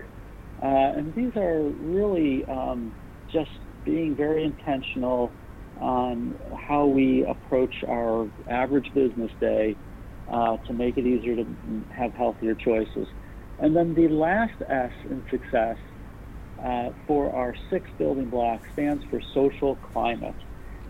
uh, 0.62 0.66
and 0.96 1.14
these 1.14 1.32
are 1.36 1.62
really 1.78 2.44
um, 2.48 2.94
just 3.30 3.50
being 3.84 4.16
very 4.16 4.44
intentional 4.44 5.36
on 5.76 6.34
how 6.68 6.86
we 6.86 7.24
approach 7.28 7.74
our 7.86 8.28
average 8.48 8.90
business 8.94 9.30
day 9.40 9.76
uh, 10.32 10.56
to 10.66 10.72
make 10.72 10.96
it 10.96 11.06
easier 11.06 11.36
to 11.36 11.46
have 11.90 12.14
healthier 12.14 12.54
choices. 12.54 13.06
And 13.58 13.76
then 13.76 13.94
the 13.94 14.08
last 14.08 14.54
S 14.68 14.90
in 15.04 15.22
success 15.30 15.76
uh, 16.64 16.88
for 17.06 17.34
our 17.34 17.54
six 17.70 17.90
building 17.98 18.30
block 18.30 18.60
stands 18.72 19.04
for 19.10 19.20
social 19.34 19.76
climate. 19.76 20.36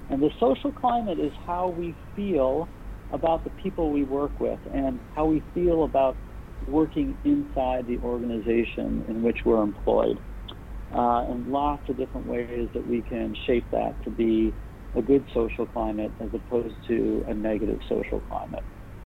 And 0.09 0.23
the 0.23 0.31
social 0.39 0.73
climate 0.73 1.19
is 1.19 1.33
how 1.45 1.69
we 1.69 1.99
feel 2.15 2.71
about 3.13 3.45
the 3.45 3.51
people 3.51 3.91
we 3.91 4.05
work 4.05 4.39
with 4.41 4.59
and 4.73 4.99
how 5.15 5.27
we 5.27 5.43
feel 5.55 5.85
about 5.85 6.17
working 6.69 7.17
inside 7.25 7.87
the 7.87 7.99
organization 7.99 9.05
in 9.09 9.23
which 9.23 9.45
we're 9.45 9.63
employed. 9.63 10.19
Uh, 10.95 11.27
and 11.29 11.51
lots 11.53 11.89
of 11.89 11.97
different 11.97 12.27
ways 12.27 12.69
that 12.73 12.87
we 12.87 13.03
can 13.03 13.37
shape 13.47 13.65
that 13.71 14.03
to 14.05 14.11
be 14.11 14.53
a 14.95 15.03
good 15.03 15.25
social 15.35 15.67
climate 15.67 16.11
as 16.21 16.29
opposed 16.33 16.75
to 16.87 17.25
a 17.29 17.35
negative 17.35 17.81
social 17.89 18.21
climate. 18.29 18.63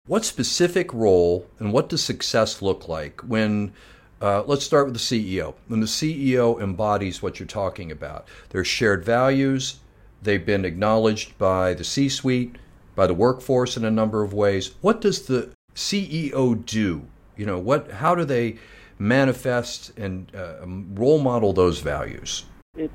What 0.06 0.26
specific 0.26 0.94
role 0.94 1.48
and 1.60 1.74
what 1.74 1.90
does 1.90 2.04
success 2.04 2.62
look 2.62 2.88
like 2.88 3.22
when, 3.22 3.74
uh, 4.22 4.44
let's 4.44 4.66
start 4.66 4.86
with 4.86 4.94
the 4.94 5.00
CEO, 5.00 5.56
when 5.68 5.80
the 5.80 5.86
CEO 5.86 6.62
embodies 6.62 7.22
what 7.22 7.40
you're 7.40 7.48
talking 7.48 7.92
about? 7.92 8.28
There's 8.50 8.68
shared 8.68 9.04
values, 9.04 9.80
they've 10.22 10.46
been 10.46 10.66
acknowledged 10.66 11.38
by 11.38 11.74
the 11.74 11.84
C 11.84 12.10
suite, 12.10 12.56
by 12.98 13.08
the 13.08 13.14
workforce 13.14 13.78
in 13.78 13.86
a 13.86 13.92
number 13.92 14.24
of 14.24 14.34
ways. 14.34 14.72
What 14.82 15.00
does 15.00 15.28
the 15.28 15.52
CEO 15.76 16.66
do? 16.66 17.04
You 17.38 17.46
know, 17.46 17.60
what? 17.60 17.92
How 17.92 18.16
do 18.16 18.26
they 18.26 18.58
manifest 18.98 19.98
and 19.98 20.30
uh, 20.36 20.66
role 20.66 21.20
model 21.20 21.54
those 21.54 21.80
values? 21.80 22.44
It's 22.76 22.92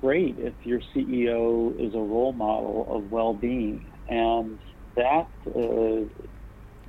great 0.00 0.36
if 0.38 0.54
your 0.64 0.80
CEO 0.94 1.78
is 1.78 1.94
a 1.94 1.98
role 1.98 2.32
model 2.32 2.86
of 2.88 3.12
well-being, 3.12 3.84
and 4.08 4.58
that 4.96 5.28
uh, 5.48 6.08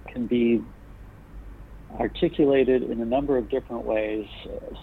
can 0.09 0.27
be 0.27 0.63
articulated 1.99 2.83
in 2.83 3.01
a 3.01 3.05
number 3.05 3.37
of 3.37 3.49
different 3.49 3.83
ways. 3.83 4.27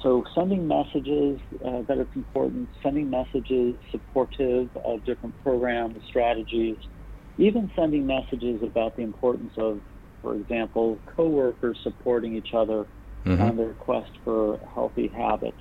So, 0.02 0.24
sending 0.34 0.68
messages 0.68 1.40
uh, 1.64 1.82
that 1.82 1.96
it's 1.96 2.14
important, 2.14 2.68
sending 2.82 3.08
messages 3.08 3.74
supportive 3.90 4.68
of 4.84 5.04
different 5.06 5.40
programs, 5.42 5.96
strategies, 6.08 6.76
even 7.38 7.70
sending 7.74 8.06
messages 8.06 8.62
about 8.62 8.96
the 8.96 9.02
importance 9.02 9.52
of, 9.56 9.80
for 10.20 10.34
example, 10.34 10.98
coworkers 11.16 11.78
supporting 11.82 12.36
each 12.36 12.54
other 12.54 12.86
mm-hmm. 13.24 13.42
on 13.42 13.56
their 13.56 13.72
quest 13.74 14.10
for 14.24 14.58
healthy 14.74 15.08
habits. 15.08 15.60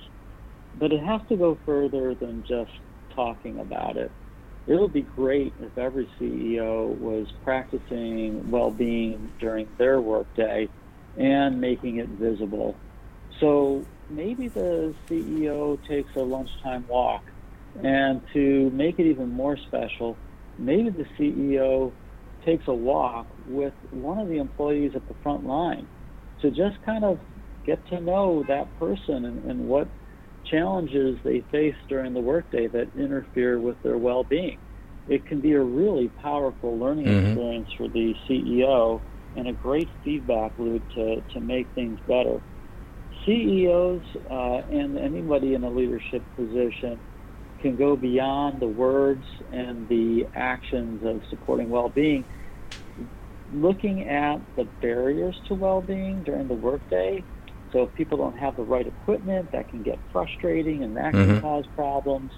But 0.78 0.92
it 0.92 1.02
has 1.02 1.20
to 1.28 1.36
go 1.36 1.58
further 1.66 2.14
than 2.14 2.44
just 2.46 2.70
talking 3.14 3.58
about 3.58 3.96
it. 3.96 4.10
It 4.66 4.74
would 4.74 4.92
be 4.92 5.02
great 5.02 5.52
if 5.60 5.76
every 5.76 6.08
CEO 6.20 6.96
was 6.98 7.26
practicing 7.42 8.50
well-being 8.50 9.32
during 9.40 9.68
their 9.76 10.00
workday 10.00 10.68
and 11.16 11.60
making 11.60 11.96
it 11.96 12.08
visible. 12.08 12.76
So 13.40 13.84
maybe 14.08 14.48
the 14.48 14.94
CEO 15.10 15.84
takes 15.86 16.14
a 16.14 16.20
lunchtime 16.20 16.86
walk, 16.86 17.24
and 17.82 18.22
to 18.32 18.70
make 18.70 18.98
it 18.98 19.06
even 19.06 19.30
more 19.30 19.56
special, 19.56 20.16
maybe 20.62 20.90
the 20.90 21.06
CEO 21.18 21.92
takes 22.44 22.64
a 22.68 22.74
walk 22.74 23.26
with 23.46 23.74
one 23.90 24.18
of 24.18 24.28
the 24.28 24.38
employees 24.38 24.92
at 24.94 25.06
the 25.08 25.14
front 25.22 25.44
line 25.44 25.86
to 26.40 26.50
just 26.50 26.80
kind 26.84 27.04
of 27.04 27.18
get 27.64 27.86
to 27.88 28.00
know 28.00 28.44
that 28.48 28.76
person 28.78 29.24
and, 29.24 29.44
and 29.50 29.60
what 29.60 29.88
challenges 30.50 31.18
they 31.24 31.44
face 31.52 31.76
during 31.88 32.12
the 32.14 32.20
workday 32.20 32.66
that 32.66 32.88
interfere 32.96 33.60
with 33.60 33.80
their 33.82 33.96
well-being. 33.96 34.58
It 35.06 35.26
can 35.26 35.40
be 35.40 35.52
a 35.52 35.62
really 35.62 36.08
powerful 36.08 36.78
learning 36.78 37.06
mm-hmm. 37.06 37.26
experience 37.26 37.68
for 37.76 37.88
the 37.88 38.14
CEO 38.28 39.00
and 39.36 39.48
a 39.48 39.52
great 39.52 39.88
feedback 40.04 40.52
loop 40.58 40.82
to, 40.94 41.22
to 41.32 41.40
make 41.40 41.68
things 41.74 41.98
better. 42.06 42.40
CEOs 43.24 44.02
uh, 44.30 44.62
and 44.70 44.98
anybody 44.98 45.54
in 45.54 45.64
a 45.64 45.70
leadership 45.70 46.24
position 46.36 47.00
can 47.62 47.76
go 47.76 47.96
beyond 47.96 48.60
the 48.60 48.68
words 48.68 49.24
and 49.52 49.88
the 49.88 50.26
actions 50.34 51.04
of 51.04 51.22
supporting 51.30 51.70
well-being, 51.70 52.24
looking 53.54 54.08
at 54.08 54.38
the 54.56 54.64
barriers 54.80 55.40
to 55.48 55.54
well-being 55.54 56.22
during 56.24 56.48
the 56.48 56.54
workday. 56.54 57.24
So 57.72 57.84
if 57.84 57.94
people 57.94 58.18
don't 58.18 58.36
have 58.36 58.56
the 58.56 58.64
right 58.64 58.86
equipment, 58.86 59.52
that 59.52 59.70
can 59.70 59.82
get 59.82 59.98
frustrating 60.12 60.82
and 60.82 60.96
that 60.96 61.14
mm-hmm. 61.14 61.32
can 61.32 61.40
cause 61.40 61.64
problems. 61.74 62.32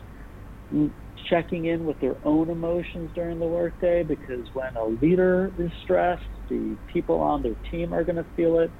Checking 1.29 1.65
in 1.65 1.87
with 1.87 1.99
their 2.01 2.17
own 2.25 2.51
emotions 2.51 3.11
during 3.15 3.39
the 3.39 3.47
workday 3.47 4.03
because 4.03 4.47
when 4.53 4.77
a 4.77 4.85
leader 4.85 5.51
is 5.59 5.71
stressed, 5.83 6.23
the 6.49 6.77
people 6.93 7.21
on 7.21 7.43
their 7.43 7.57
team 7.71 7.95
are 7.95 8.05
going 8.05 8.17
to 8.17 8.27
feel 8.37 8.59
it. 8.59 8.71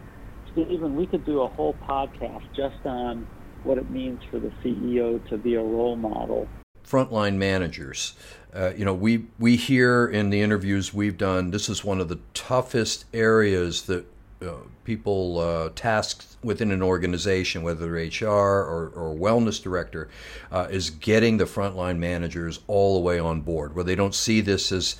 Even 0.57 0.95
we 0.95 1.07
could 1.07 1.25
do 1.25 1.41
a 1.41 1.49
whole 1.49 1.75
podcast 1.89 2.43
just 2.55 2.77
on 2.85 3.27
what 3.65 3.79
it 3.79 3.91
means 3.91 4.21
for 4.31 4.39
the 4.39 4.51
CEO 4.63 5.27
to 5.29 5.37
be 5.37 5.55
a 5.55 5.63
role 5.63 5.97
model. 5.97 6.49
Frontline 6.87 7.37
managers. 7.37 8.15
Uh, 8.55 8.73
you 8.77 8.85
know, 8.85 8.95
we, 8.95 9.27
we 9.39 9.57
hear 9.57 10.07
in 10.07 10.31
the 10.31 10.41
interviews 10.41 10.95
we've 10.95 11.19
done, 11.19 11.51
this 11.51 11.69
is 11.69 11.85
one 11.85 12.01
of 12.01 12.09
the 12.09 12.21
toughest 12.35 13.05
areas 13.13 13.83
that 13.83 14.07
uh, 14.43 14.53
people 14.85 15.39
uh, 15.39 15.71
tasked 15.75 16.37
within 16.43 16.71
an 16.71 16.83
organization, 16.83 17.63
whether 17.63 17.87
they're 17.87 18.07
HR 18.07 18.29
or, 18.29 18.93
or 18.95 19.17
wellness 19.17 19.63
director, 19.63 20.09
uh, 20.53 20.69
is 20.71 20.91
getting 20.91 21.39
the 21.39 21.45
frontline 21.45 21.99
managers 21.99 22.61
all 22.67 22.95
the 22.95 23.01
way 23.01 23.19
on 23.19 23.41
board, 23.41 23.75
where 23.75 23.85
they 23.85 23.95
don't 23.95 24.15
see 24.15 24.41
this 24.41 24.71
as 24.71 24.97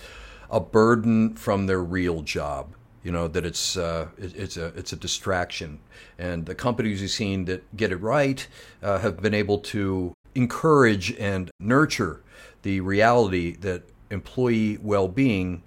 a 0.51 0.61
burden 0.61 1.35
from 1.35 1.67
their 1.67 1.83
real 1.83 2.23
job. 2.23 2.75
You 3.05 3.13
know 3.13 3.29
that 3.29 3.45
it's 3.45 3.77
uh, 3.77 4.09
it, 4.19 4.35
it's 4.35 4.57
a 4.57 4.67
it's 4.69 4.93
a 4.93 4.97
distraction, 4.97 5.79
and 6.19 6.47
the 6.47 6.55
companies 6.55 7.03
you've 7.03 7.11
seen 7.11 7.45
that 7.45 7.77
get 7.77 7.93
it 7.93 7.99
right 7.99 8.47
uh, 8.83 8.99
have 8.99 9.21
been 9.21 9.35
able 9.35 9.59
to 9.59 10.15
encourage 10.35 11.13
and 11.19 11.51
nurture 11.61 12.23
the 12.63 12.81
reality 12.81 13.55
that 13.57 13.83
employee 14.11 14.79
well-being 14.83 15.63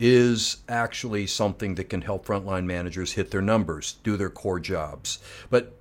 is 0.00 0.58
actually 0.68 1.26
something 1.26 1.74
that 1.74 1.84
can 1.84 2.00
help 2.00 2.24
frontline 2.24 2.64
managers 2.64 3.12
hit 3.12 3.30
their 3.30 3.42
numbers, 3.42 3.98
do 4.02 4.16
their 4.16 4.30
core 4.30 4.60
jobs. 4.60 5.18
But 5.50 5.74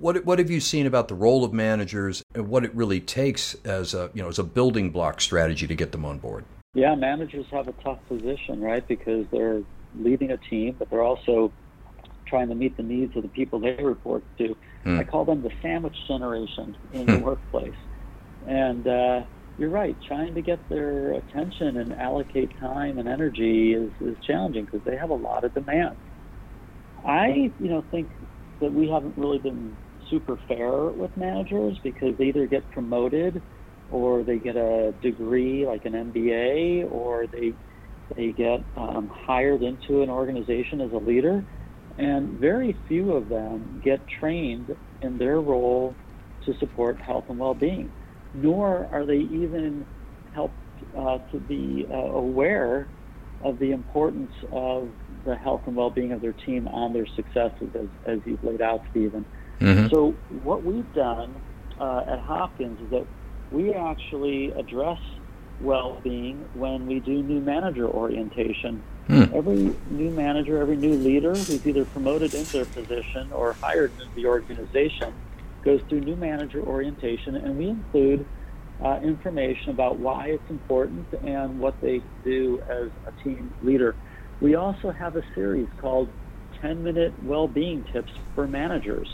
what 0.00 0.24
what 0.24 0.38
have 0.38 0.50
you 0.50 0.60
seen 0.60 0.86
about 0.86 1.08
the 1.08 1.14
role 1.14 1.44
of 1.44 1.52
managers 1.52 2.22
and 2.34 2.48
what 2.48 2.64
it 2.64 2.74
really 2.74 3.00
takes 3.00 3.54
as 3.64 3.94
a 3.94 4.10
you 4.12 4.22
know 4.22 4.28
as 4.28 4.38
a 4.38 4.44
building 4.44 4.90
block 4.90 5.20
strategy 5.20 5.66
to 5.66 5.74
get 5.74 5.92
them 5.92 6.04
on 6.04 6.18
board? 6.18 6.44
Yeah, 6.74 6.94
managers 6.94 7.46
have 7.50 7.68
a 7.68 7.72
tough 7.72 7.98
position, 8.08 8.60
right? 8.60 8.86
Because 8.86 9.26
they're 9.30 9.62
leading 9.98 10.30
a 10.30 10.36
team, 10.36 10.76
but 10.78 10.90
they're 10.90 11.02
also 11.02 11.52
trying 12.26 12.48
to 12.48 12.54
meet 12.54 12.76
the 12.76 12.82
needs 12.82 13.16
of 13.16 13.22
the 13.22 13.28
people 13.28 13.58
they 13.60 13.82
report 13.82 14.22
to. 14.38 14.56
Hmm. 14.84 14.98
I 14.98 15.04
call 15.04 15.24
them 15.24 15.42
the 15.42 15.50
sandwich 15.62 15.96
generation 16.06 16.76
in 16.92 17.06
the 17.06 17.16
hmm. 17.16 17.24
workplace. 17.24 17.74
And 18.46 18.86
uh, 18.86 19.22
you're 19.58 19.70
right. 19.70 19.96
Trying 20.06 20.34
to 20.34 20.42
get 20.42 20.68
their 20.68 21.12
attention 21.12 21.76
and 21.76 21.92
allocate 21.92 22.58
time 22.60 22.98
and 22.98 23.08
energy 23.08 23.74
is, 23.74 23.90
is 24.00 24.16
challenging 24.24 24.64
because 24.64 24.80
they 24.84 24.96
have 24.96 25.10
a 25.10 25.14
lot 25.14 25.44
of 25.44 25.54
demands. 25.54 25.98
I, 27.04 27.52
you 27.58 27.68
know, 27.68 27.84
think 27.90 28.08
that 28.60 28.72
we 28.72 28.88
haven't 28.88 29.16
really 29.16 29.38
been 29.38 29.76
super 30.10 30.38
fair 30.48 30.86
with 30.86 31.16
managers 31.16 31.78
because 31.82 32.16
they 32.18 32.26
either 32.26 32.46
get 32.46 32.68
promoted 32.70 33.42
or 33.90 34.22
they 34.22 34.38
get 34.38 34.56
a 34.56 34.92
degree 35.02 35.66
like 35.66 35.84
an 35.84 35.92
MBA 35.92 36.90
or 36.90 37.26
they 37.26 37.54
they 38.16 38.32
get 38.32 38.64
um, 38.76 39.10
hired 39.26 39.62
into 39.62 40.02
an 40.02 40.10
organization 40.10 40.80
as 40.80 40.92
a 40.92 40.98
leader, 40.98 41.44
and 41.96 42.38
very 42.38 42.76
few 42.86 43.12
of 43.12 43.28
them 43.28 43.80
get 43.84 44.00
trained 44.20 44.74
in 45.02 45.18
their 45.18 45.40
role 45.40 45.94
to 46.44 46.54
support 46.58 47.00
health 47.00 47.24
and 47.28 47.38
well-being 47.38 47.90
nor 48.34 48.88
are 48.92 49.06
they 49.06 49.18
even 49.18 49.86
helped 50.32 50.54
uh, 50.96 51.18
to 51.30 51.38
be 51.38 51.86
uh, 51.90 51.94
aware 51.94 52.88
of 53.40 53.58
the 53.58 53.70
importance 53.70 54.32
of 54.52 54.88
the 55.24 55.36
health 55.36 55.62
and 55.66 55.76
well-being 55.76 56.12
of 56.12 56.20
their 56.20 56.32
team 56.32 56.66
on 56.68 56.92
their 56.92 57.06
successes, 57.06 57.70
as, 57.74 57.88
as 58.06 58.18
you've 58.24 58.42
laid 58.42 58.60
out, 58.60 58.82
Stephen. 58.90 59.24
Mm-hmm. 59.60 59.88
So 59.92 60.14
what 60.28 60.64
we've 60.64 60.92
done 60.92 61.36
uh, 61.78 62.02
at 62.06 62.18
Hopkins 62.20 62.80
is 62.80 62.90
that 62.90 63.06
we 63.50 63.72
actually 63.72 64.52
address 64.52 64.98
well-being 65.60 66.44
when 66.54 66.86
we 66.86 67.00
do 67.00 67.22
new 67.22 67.40
manager 67.40 67.86
orientation. 67.86 68.82
Hmm. 69.06 69.24
Every 69.34 69.74
new 69.90 70.10
manager, 70.10 70.60
every 70.60 70.76
new 70.76 70.94
leader 70.94 71.30
who's 71.30 71.66
either 71.66 71.84
promoted 71.86 72.34
into 72.34 72.52
their 72.52 72.64
position 72.66 73.32
or 73.32 73.54
hired 73.54 73.92
into 73.92 74.14
the 74.14 74.26
organization 74.26 75.12
goes 75.64 75.80
through 75.88 76.00
new 76.00 76.16
manager 76.16 76.62
orientation, 76.62 77.34
and 77.36 77.58
we 77.58 77.68
include 77.68 78.24
uh, 78.84 79.00
information 79.02 79.70
about 79.70 79.98
why 79.98 80.26
it's 80.28 80.50
important 80.50 81.06
and 81.24 81.58
what 81.58 81.80
they 81.80 82.00
do 82.24 82.62
as 82.68 82.90
a 83.06 83.22
team 83.24 83.52
leader. 83.62 83.94
We 84.40 84.54
also 84.54 84.90
have 84.90 85.16
a 85.16 85.22
series 85.34 85.66
called 85.80 86.08
10 86.60 86.84
minute 86.84 87.12
well 87.24 87.48
being 87.48 87.84
tips 87.92 88.12
for 88.34 88.46
managers. 88.46 89.08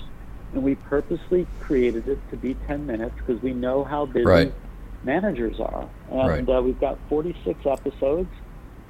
And 0.52 0.62
we 0.62 0.76
purposely 0.76 1.46
created 1.60 2.06
it 2.06 2.18
to 2.30 2.36
be 2.36 2.54
10 2.66 2.86
minutes 2.86 3.14
because 3.16 3.42
we 3.42 3.52
know 3.54 3.82
how 3.82 4.06
busy 4.06 4.24
right. 4.24 4.54
Managers 5.04 5.60
are. 5.60 5.88
And 6.10 6.48
right. 6.48 6.56
uh, 6.56 6.62
we've 6.62 6.80
got 6.80 6.98
46 7.08 7.66
episodes. 7.66 8.30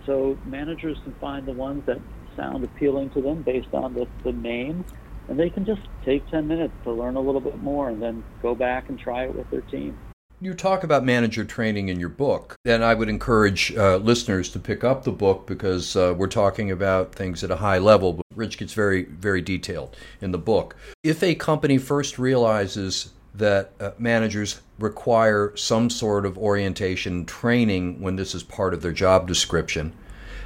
So 0.06 0.38
managers 0.44 0.99
can 1.02 1.14
find 1.14 1.47
the 1.47 1.52
ones 1.52 1.85
that 1.87 1.99
sound 2.37 2.64
appealing 2.64 3.11
to 3.11 3.23
them 3.23 3.42
based 3.42 3.73
on 3.73 3.94
the, 3.94 4.06
the 4.23 4.33
name 4.33 4.85
and 5.28 5.38
they 5.38 5.50
can 5.50 5.64
just 5.64 5.83
take 6.04 6.28
10 6.30 6.47
minutes 6.47 6.75
to 6.85 6.92
learn 6.92 7.16
a 7.16 7.21
little 7.21 7.40
bit 7.40 7.59
more 7.62 7.89
and 7.89 8.02
then 8.02 8.23
go 8.43 8.54
back 8.54 8.89
and 8.89 8.99
try 8.99 9.25
it 9.25 9.34
with 9.34 9.50
their 9.50 9.62
team. 9.62 9.97
You 10.41 10.52
talk 10.52 10.84
about 10.84 11.04
manager 11.04 11.45
training 11.45 11.89
in 11.89 11.99
your 11.99 12.08
book, 12.10 12.56
and 12.67 12.84
I 12.84 12.93
would 12.93 13.08
encourage 13.08 13.75
uh, 13.75 13.97
listeners 13.97 14.50
to 14.50 14.58
pick 14.58 14.84
up 14.84 15.04
the 15.04 15.12
book 15.12 15.47
because 15.47 15.97
uh, 15.97 16.12
we're 16.17 16.26
talking 16.26 16.71
about 16.71 17.15
things 17.15 17.43
at 17.43 17.50
a 17.50 17.56
high 17.56 17.78
level. 17.78 18.15
But 18.15 18.26
Rich 18.34 18.58
gets 18.58 18.75
very, 18.75 19.04
very 19.04 19.41
detailed 19.41 19.97
in 20.21 20.32
the 20.32 20.39
book. 20.39 20.76
If 21.02 21.23
a 21.23 21.34
company 21.34 21.78
first 21.78 22.19
realizes 22.19 23.12
that 23.34 23.73
uh, 23.80 23.90
managers 23.99 24.60
require 24.78 25.52
some 25.56 25.90
sort 25.90 26.26
of 26.26 26.38
orientation 26.38 27.25
training 27.26 28.00
when 28.00 28.16
this 28.16 28.34
is 28.34 28.42
part 28.42 28.75
of 28.75 28.82
their 28.82 28.92
job 28.92 29.26
description, 29.26 29.92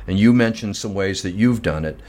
and 0.07 0.18
you 0.18 0.33
mentioned 0.33 0.77
some 0.77 0.94
ways 0.94 1.22
that 1.22 1.33
you've 1.33 1.62
done 1.62 1.85
it, 1.85 2.01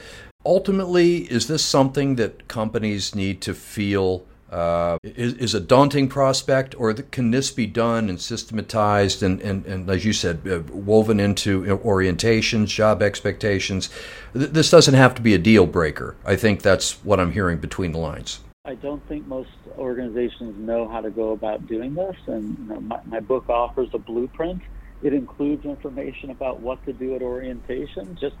Ultimately, 0.44 1.18
is 1.30 1.48
this 1.48 1.62
something 1.62 2.16
that 2.16 2.48
companies 2.48 3.14
need 3.14 3.42
to 3.42 3.54
feel 3.54 4.24
uh, 4.50 4.98
is, 5.04 5.34
is, 5.34 5.54
a 5.54 5.60
daunting 5.60 6.08
prospect, 6.08 6.74
or 6.76 6.92
can 6.92 7.30
this 7.30 7.52
be 7.52 7.66
done 7.66 8.08
and 8.08 8.20
systematized 8.20 9.22
and, 9.22 9.40
and, 9.42 9.64
and 9.64 9.88
as 9.88 10.04
you 10.04 10.12
said, 10.12 10.40
uh, 10.48 10.58
woven 10.72 11.20
into 11.20 11.62
orientations, 11.84 12.66
job 12.66 13.00
expectations? 13.00 13.90
Th- 14.34 14.50
this 14.50 14.68
doesn't 14.68 14.94
have 14.94 15.14
to 15.14 15.22
be 15.22 15.34
a 15.34 15.38
deal 15.38 15.66
breaker. 15.66 16.16
I 16.24 16.34
think 16.34 16.62
that's 16.62 16.94
what 17.04 17.20
I'm 17.20 17.30
hearing 17.30 17.58
between 17.58 17.92
the 17.92 17.98
lines. 17.98 18.40
I 18.70 18.76
don't 18.76 19.06
think 19.08 19.26
most 19.26 19.50
organizations 19.76 20.54
know 20.56 20.88
how 20.88 21.00
to 21.00 21.10
go 21.10 21.32
about 21.32 21.66
doing 21.66 21.94
this, 21.94 22.16
and 22.28 22.56
you 22.56 22.64
know, 22.66 22.80
my, 22.80 23.00
my 23.04 23.20
book 23.20 23.50
offers 23.50 23.88
a 23.94 23.98
blueprint. 23.98 24.62
It 25.02 25.12
includes 25.12 25.64
information 25.64 26.30
about 26.30 26.60
what 26.60 26.84
to 26.84 26.92
do 26.92 27.16
at 27.16 27.22
orientation, 27.22 28.16
just 28.20 28.36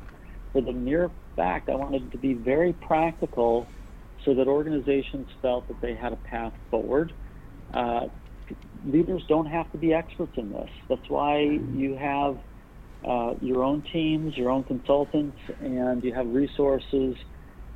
for 0.52 0.62
the 0.62 0.72
mere 0.72 1.10
fact 1.34 1.68
I 1.68 1.74
wanted 1.74 2.12
to 2.12 2.18
be 2.18 2.34
very 2.34 2.72
practical 2.72 3.68
so 4.24 4.34
that 4.34 4.46
organizations 4.46 5.26
felt 5.42 5.66
that 5.66 5.80
they 5.80 5.94
had 5.94 6.12
a 6.12 6.16
path 6.16 6.52
forward. 6.70 7.12
Uh, 7.74 8.06
leaders 8.84 9.24
don't 9.28 9.46
have 9.46 9.70
to 9.72 9.78
be 9.78 9.92
experts 9.92 10.32
in 10.36 10.52
this. 10.52 10.70
That's 10.88 11.08
why 11.08 11.40
you 11.40 11.96
have 11.96 12.38
uh, 13.04 13.34
your 13.40 13.64
own 13.64 13.82
teams, 13.92 14.36
your 14.36 14.50
own 14.50 14.62
consultants, 14.62 15.38
and 15.60 16.04
you 16.04 16.14
have 16.14 16.28
resources 16.28 17.16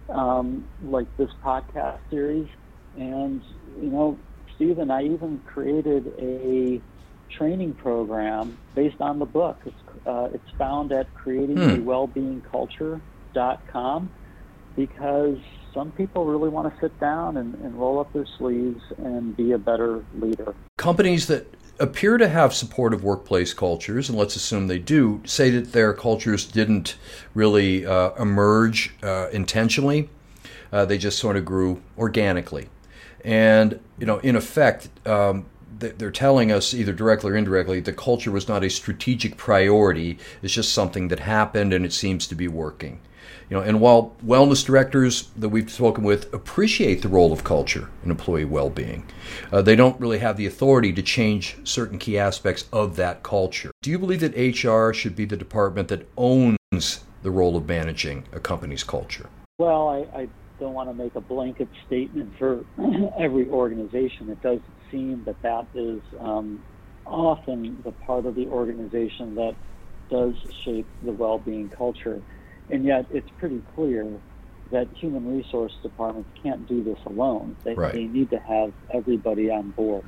um, 0.08 0.66
like 0.82 1.06
this 1.16 1.30
podcast 1.42 1.98
series. 2.10 2.48
And, 2.96 3.42
you 3.80 3.90
know, 3.90 4.18
Stephen, 4.54 4.90
I 4.90 5.04
even 5.04 5.40
created 5.46 6.12
a 6.18 6.80
training 7.30 7.74
program 7.74 8.58
based 8.74 9.00
on 9.00 9.18
the 9.18 9.26
book. 9.26 9.58
It's, 9.64 10.06
uh, 10.06 10.28
it's 10.32 10.50
found 10.56 10.92
at 10.92 11.12
creatingawellbeingculture.com 11.14 14.10
because 14.76 15.38
some 15.72 15.90
people 15.92 16.26
really 16.26 16.48
want 16.48 16.72
to 16.72 16.80
sit 16.80 16.98
down 17.00 17.36
and, 17.36 17.54
and 17.56 17.74
roll 17.74 17.98
up 17.98 18.12
their 18.12 18.26
sleeves 18.38 18.80
and 18.98 19.36
be 19.36 19.50
a 19.52 19.58
better 19.58 20.04
leader. 20.18 20.54
Companies 20.78 21.26
that 21.26 21.52
appear 21.78 22.18
to 22.18 22.28
have 22.28 22.54
supportive 22.54 23.02
workplace 23.02 23.52
cultures, 23.52 24.08
and 24.08 24.18
let's 24.18 24.36
assume 24.36 24.66
they 24.66 24.78
do, 24.78 25.20
say 25.24 25.50
that 25.50 25.72
their 25.72 25.92
cultures 25.92 26.44
didn't 26.44 26.96
really 27.34 27.84
uh, 27.84 28.10
emerge 28.18 28.94
uh, 29.02 29.28
intentionally. 29.32 30.08
Uh, 30.72 30.84
they 30.84 30.98
just 30.98 31.18
sort 31.18 31.36
of 31.36 31.44
grew 31.44 31.82
organically. 31.98 32.68
And, 33.24 33.80
you 33.98 34.06
know, 34.06 34.18
in 34.18 34.36
effect, 34.36 34.88
um, 35.06 35.46
they're 35.78 36.10
telling 36.10 36.52
us 36.52 36.72
either 36.72 36.92
directly 36.92 37.32
or 37.32 37.36
indirectly 37.36 37.80
the 37.80 37.92
culture 37.92 38.30
was 38.30 38.48
not 38.48 38.64
a 38.64 38.70
strategic 38.70 39.36
priority 39.36 40.18
it's 40.40 40.54
just 40.54 40.72
something 40.72 41.08
that 41.08 41.20
happened 41.20 41.72
and 41.72 41.84
it 41.84 41.92
seems 41.92 42.26
to 42.26 42.34
be 42.34 42.48
working 42.48 43.00
you 43.48 43.56
know 43.56 43.62
and 43.62 43.80
while 43.80 44.14
wellness 44.24 44.64
directors 44.64 45.28
that 45.36 45.48
we've 45.48 45.70
spoken 45.70 46.04
with 46.04 46.32
appreciate 46.32 47.02
the 47.02 47.08
role 47.08 47.32
of 47.32 47.44
culture 47.44 47.88
in 48.04 48.10
employee 48.10 48.44
well-being 48.44 49.04
uh, 49.52 49.62
they 49.62 49.76
don't 49.76 49.98
really 50.00 50.18
have 50.18 50.36
the 50.36 50.46
authority 50.46 50.92
to 50.92 51.02
change 51.02 51.56
certain 51.64 51.98
key 51.98 52.18
aspects 52.18 52.66
of 52.72 52.96
that 52.96 53.22
culture. 53.22 53.70
Do 53.82 53.90
you 53.90 53.98
believe 53.98 54.20
that 54.20 54.34
hr 54.36 54.92
should 54.92 55.16
be 55.16 55.24
the 55.24 55.36
department 55.36 55.88
that 55.88 56.08
owns 56.16 57.04
the 57.22 57.30
role 57.30 57.56
of 57.56 57.66
managing 57.66 58.26
a 58.32 58.40
company's 58.40 58.84
culture? 58.84 59.28
Well 59.58 59.88
i, 59.88 60.18
I 60.18 60.28
don't 60.60 60.74
want 60.74 60.88
to 60.88 60.94
make 60.94 61.14
a 61.14 61.20
blanket 61.20 61.68
statement 61.86 62.32
for 62.38 62.64
every 63.18 63.48
organization. 63.48 64.30
It 64.30 64.42
does 64.42 64.60
seem 64.90 65.24
that 65.24 65.40
that 65.42 65.66
is 65.74 66.00
um, 66.20 66.62
often 67.06 67.80
the 67.84 67.92
part 67.92 68.26
of 68.26 68.34
the 68.34 68.46
organization 68.46 69.34
that 69.34 69.54
does 70.10 70.34
shape 70.64 70.86
the 71.02 71.12
well-being 71.12 71.70
culture. 71.70 72.22
And 72.70 72.84
yet 72.84 73.06
it's 73.10 73.28
pretty 73.38 73.62
clear 73.74 74.10
that 74.70 74.88
human 74.94 75.36
resource 75.36 75.72
departments 75.82 76.30
can't 76.42 76.66
do 76.66 76.82
this 76.82 76.98
alone. 77.06 77.56
They, 77.64 77.74
right. 77.74 77.92
they 77.92 78.04
need 78.04 78.30
to 78.30 78.38
have 78.38 78.72
everybody 78.92 79.50
on 79.50 79.70
board. 79.72 80.04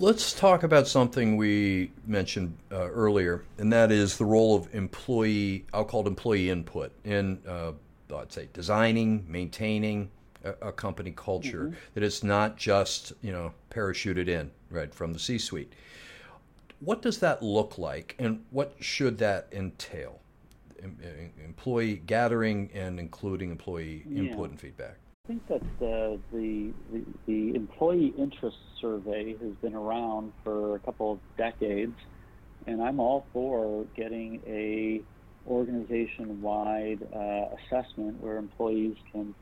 Let's 0.00 0.32
talk 0.32 0.62
about 0.62 0.86
something 0.86 1.36
we 1.36 1.90
mentioned 2.06 2.56
uh, 2.70 2.88
earlier, 2.90 3.44
and 3.58 3.72
that 3.72 3.90
is 3.90 4.16
the 4.16 4.24
role 4.24 4.54
of 4.54 4.72
employee, 4.72 5.66
I'll 5.74 5.84
call 5.84 6.02
it 6.02 6.06
employee 6.06 6.50
input 6.50 6.92
in 7.04 7.40
uh, 7.46 7.72
I'd 8.16 8.32
say, 8.32 8.48
designing, 8.52 9.24
maintaining 9.28 10.10
a, 10.44 10.68
a 10.68 10.72
company 10.72 11.12
culture. 11.14 11.64
Mm-hmm. 11.64 11.78
That 11.94 12.02
it's 12.02 12.22
not 12.22 12.56
just 12.56 13.12
you 13.22 13.32
know 13.32 13.52
parachuted 13.70 14.28
in 14.28 14.50
right 14.70 14.94
from 14.94 15.12
the 15.12 15.18
C-suite. 15.18 15.72
What 16.80 17.02
does 17.02 17.18
that 17.18 17.42
look 17.42 17.76
like, 17.76 18.14
and 18.18 18.44
what 18.50 18.74
should 18.80 19.18
that 19.18 19.48
entail? 19.52 20.20
Employee 21.44 22.02
gathering 22.06 22.70
and 22.74 22.98
including 22.98 23.50
employee 23.50 24.04
yeah. 24.08 24.22
input 24.22 24.50
and 24.50 24.60
feedback. 24.60 24.96
I 25.24 25.28
think 25.28 25.46
that 25.48 25.60
the, 25.78 26.18
the, 26.32 26.72
the 26.90 27.04
the 27.26 27.54
employee 27.54 28.14
interest 28.16 28.56
survey 28.80 29.32
has 29.32 29.52
been 29.60 29.74
around 29.74 30.32
for 30.42 30.76
a 30.76 30.78
couple 30.78 31.12
of 31.12 31.18
decades, 31.36 31.96
and 32.66 32.82
I'm 32.82 32.98
all 32.98 33.26
for 33.32 33.84
getting 33.94 34.40
a 34.46 35.02
organization-wide 35.46 37.06
uh, 37.14 37.56
assessment 37.56 38.22
where 38.22 38.36
employees 38.36 38.96
can 39.12 39.34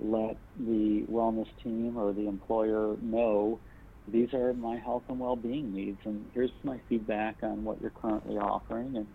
let 0.00 0.36
the 0.58 1.04
wellness 1.10 1.48
team 1.62 1.96
or 1.96 2.12
the 2.12 2.26
employer 2.26 2.96
know 3.00 3.60
these 4.08 4.34
are 4.34 4.52
my 4.52 4.76
health 4.76 5.04
and 5.08 5.18
well-being 5.18 5.72
needs, 5.72 5.98
and 6.04 6.26
here's 6.34 6.50
my 6.62 6.78
feedback 6.88 7.36
on 7.42 7.64
what 7.64 7.80
you're 7.80 7.90
currently 7.90 8.36
offering, 8.36 8.96
and 8.96 9.06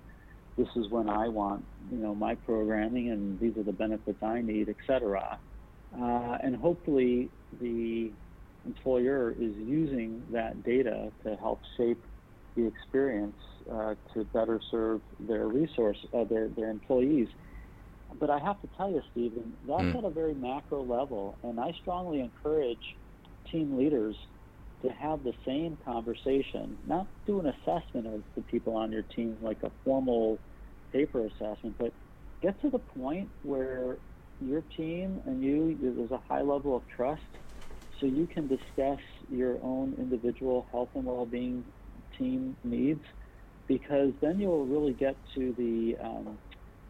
this 0.60 0.68
is 0.76 0.92
when 0.92 1.08
I 1.08 1.30
want, 1.30 1.64
you 1.90 1.98
know, 1.98 2.14
my 2.14 2.36
programming, 2.36 3.10
and 3.12 3.40
these 3.40 3.56
are 3.58 3.64
the 3.64 3.72
benefits 3.72 4.22
I 4.22 4.42
need, 4.42 4.68
etc. 4.68 5.40
Uh, 5.98 6.38
and 6.44 6.56
hopefully, 6.58 7.30
the 7.62 8.12
employer 8.66 9.32
is 9.32 9.56
using 9.56 10.22
that 10.34 10.64
data 10.64 11.12
to 11.24 11.36
help 11.38 11.62
shape 11.78 12.02
the 12.56 12.68
experience 12.68 13.38
uh, 13.72 13.96
to 14.14 14.26
better 14.26 14.60
serve 14.70 15.00
their 15.22 15.48
resource, 15.48 15.98
uh, 16.14 16.26
their 16.26 16.50
their 16.50 16.70
employees. 16.70 17.30
But 18.20 18.30
I 18.30 18.40
have 18.40 18.60
to 18.62 18.68
tell 18.76 18.92
you, 18.92 19.02
Stephen, 19.12 19.54
that's 19.66 19.82
mm. 19.82 19.98
at 19.98 20.04
a 20.04 20.10
very 20.10 20.34
macro 20.34 20.84
level, 20.84 21.38
and 21.44 21.58
I 21.58 21.74
strongly 21.82 22.20
encourage 22.20 22.98
team 23.50 23.78
leaders 23.78 24.16
to 24.82 24.90
have 24.90 25.24
the 25.24 25.34
same 25.46 25.78
conversation, 25.86 26.78
not 26.86 27.08
do 27.26 27.40
an 27.40 27.48
assessment 27.48 28.08
of 28.08 28.24
the 28.36 28.42
people 28.42 28.76
on 28.76 28.92
your 28.92 29.04
team 29.04 29.38
like 29.42 29.62
a 29.64 29.72
formal 29.84 30.40
paper 30.92 31.26
assessment, 31.26 31.76
but 31.78 31.94
get 32.42 32.60
to 32.62 32.70
the 32.70 32.80
point 32.80 33.30
where 33.42 33.98
your 34.40 34.62
team 34.76 35.22
and 35.26 35.44
you, 35.44 35.78
there's 35.82 36.12
a 36.12 36.22
high 36.28 36.42
level 36.42 36.76
of 36.76 36.84
trust 36.96 37.22
so 38.00 38.06
you 38.06 38.28
can 38.28 38.48
discuss 38.48 39.00
your 39.28 39.58
own 39.62 39.94
individual 39.98 40.68
health 40.72 40.90
and 40.96 41.06
well-being 41.06 41.66
team 42.18 42.56
needs 42.64 43.04
because 43.68 44.12
then 44.22 44.40
you'll 44.40 44.66
really 44.66 44.94
get 44.94 45.18
to 45.36 45.54
the 45.58 45.96
um, 46.04 46.40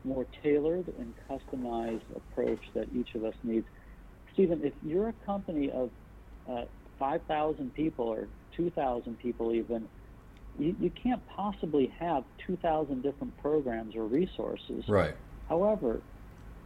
more 0.04 0.26
tailored 0.44 0.88
and 0.98 1.14
customized 1.30 2.04
approach 2.16 2.62
that 2.76 2.88
each 2.94 3.10
of 3.16 3.24
us 3.24 3.34
needs. 3.44 3.66
Stephen, 4.34 4.62
if 4.64 4.74
you're 4.82 5.10
a 5.10 5.26
company 5.26 5.72
of 5.72 5.92
uh, 6.50 6.66
5,000 6.98 7.74
people 7.74 8.06
or 8.06 8.30
2,000 8.56 9.18
people 9.18 9.54
even, 9.54 9.90
you, 10.58 10.76
you 10.80 10.90
can't 10.92 11.22
possibly 11.28 11.94
have 12.00 12.24
2,000 12.48 13.02
different 13.02 13.38
programs 13.42 13.96
or 13.96 14.04
resources. 14.06 14.84
Right. 14.88 15.16
However, 15.48 16.02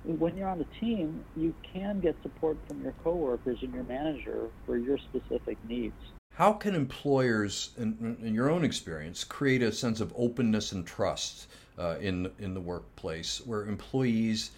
when 0.04 0.36
you're 0.36 0.50
on 0.50 0.62
a 0.62 0.80
team, 0.80 1.24
you 1.36 1.54
can 1.74 2.00
get 2.00 2.16
support 2.22 2.58
from 2.68 2.82
your 2.82 2.94
coworkers 3.04 3.60
and 3.62 3.74
your 3.74 3.84
manager 3.84 4.50
for 4.66 4.78
your 4.78 4.98
specific 4.98 5.58
needs. 5.68 5.96
How 6.36 6.54
can 6.54 6.74
employers, 6.74 7.72
in, 7.78 8.18
in 8.22 8.34
your 8.34 8.50
own 8.50 8.64
experience, 8.64 9.24
create 9.24 9.62
a 9.62 9.72
sense 9.72 10.02
of 10.02 10.12
openness 10.18 10.72
and 10.72 10.86
trust 10.86 11.48
uh, 11.78 11.98
in 12.02 12.32
in 12.40 12.54
the 12.54 12.60
workplace, 12.60 13.42
where 13.46 13.66
employees 13.66 14.52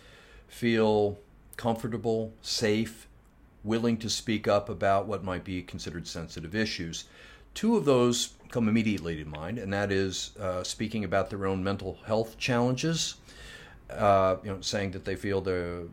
feel 0.47 1.17
comfortable, 1.57 2.33
safe, 2.41 3.07
willing 3.63 3.97
to 3.97 4.09
speak 4.09 4.47
up 4.47 4.69
about 4.69 5.05
what 5.05 5.23
might 5.23 5.43
be 5.43 5.61
considered 5.61 6.07
sensitive 6.07 6.55
issues? 6.55 7.05
Two 7.55 7.77
of 7.77 7.85
those 7.85 8.33
come 8.49 8.67
immediately 8.67 9.15
to 9.15 9.25
mind, 9.25 9.57
and 9.57 9.73
that 9.73 9.91
is 9.91 10.31
uh, 10.39 10.61
speaking 10.63 11.03
about 11.05 11.29
their 11.29 11.47
own 11.47 11.63
mental 11.63 11.97
health 12.05 12.37
challenges. 12.37 13.15
Uh, 13.89 14.37
you 14.43 14.49
know, 14.49 14.59
saying 14.61 14.91
that 14.91 15.05
they 15.05 15.15
feel 15.15 15.41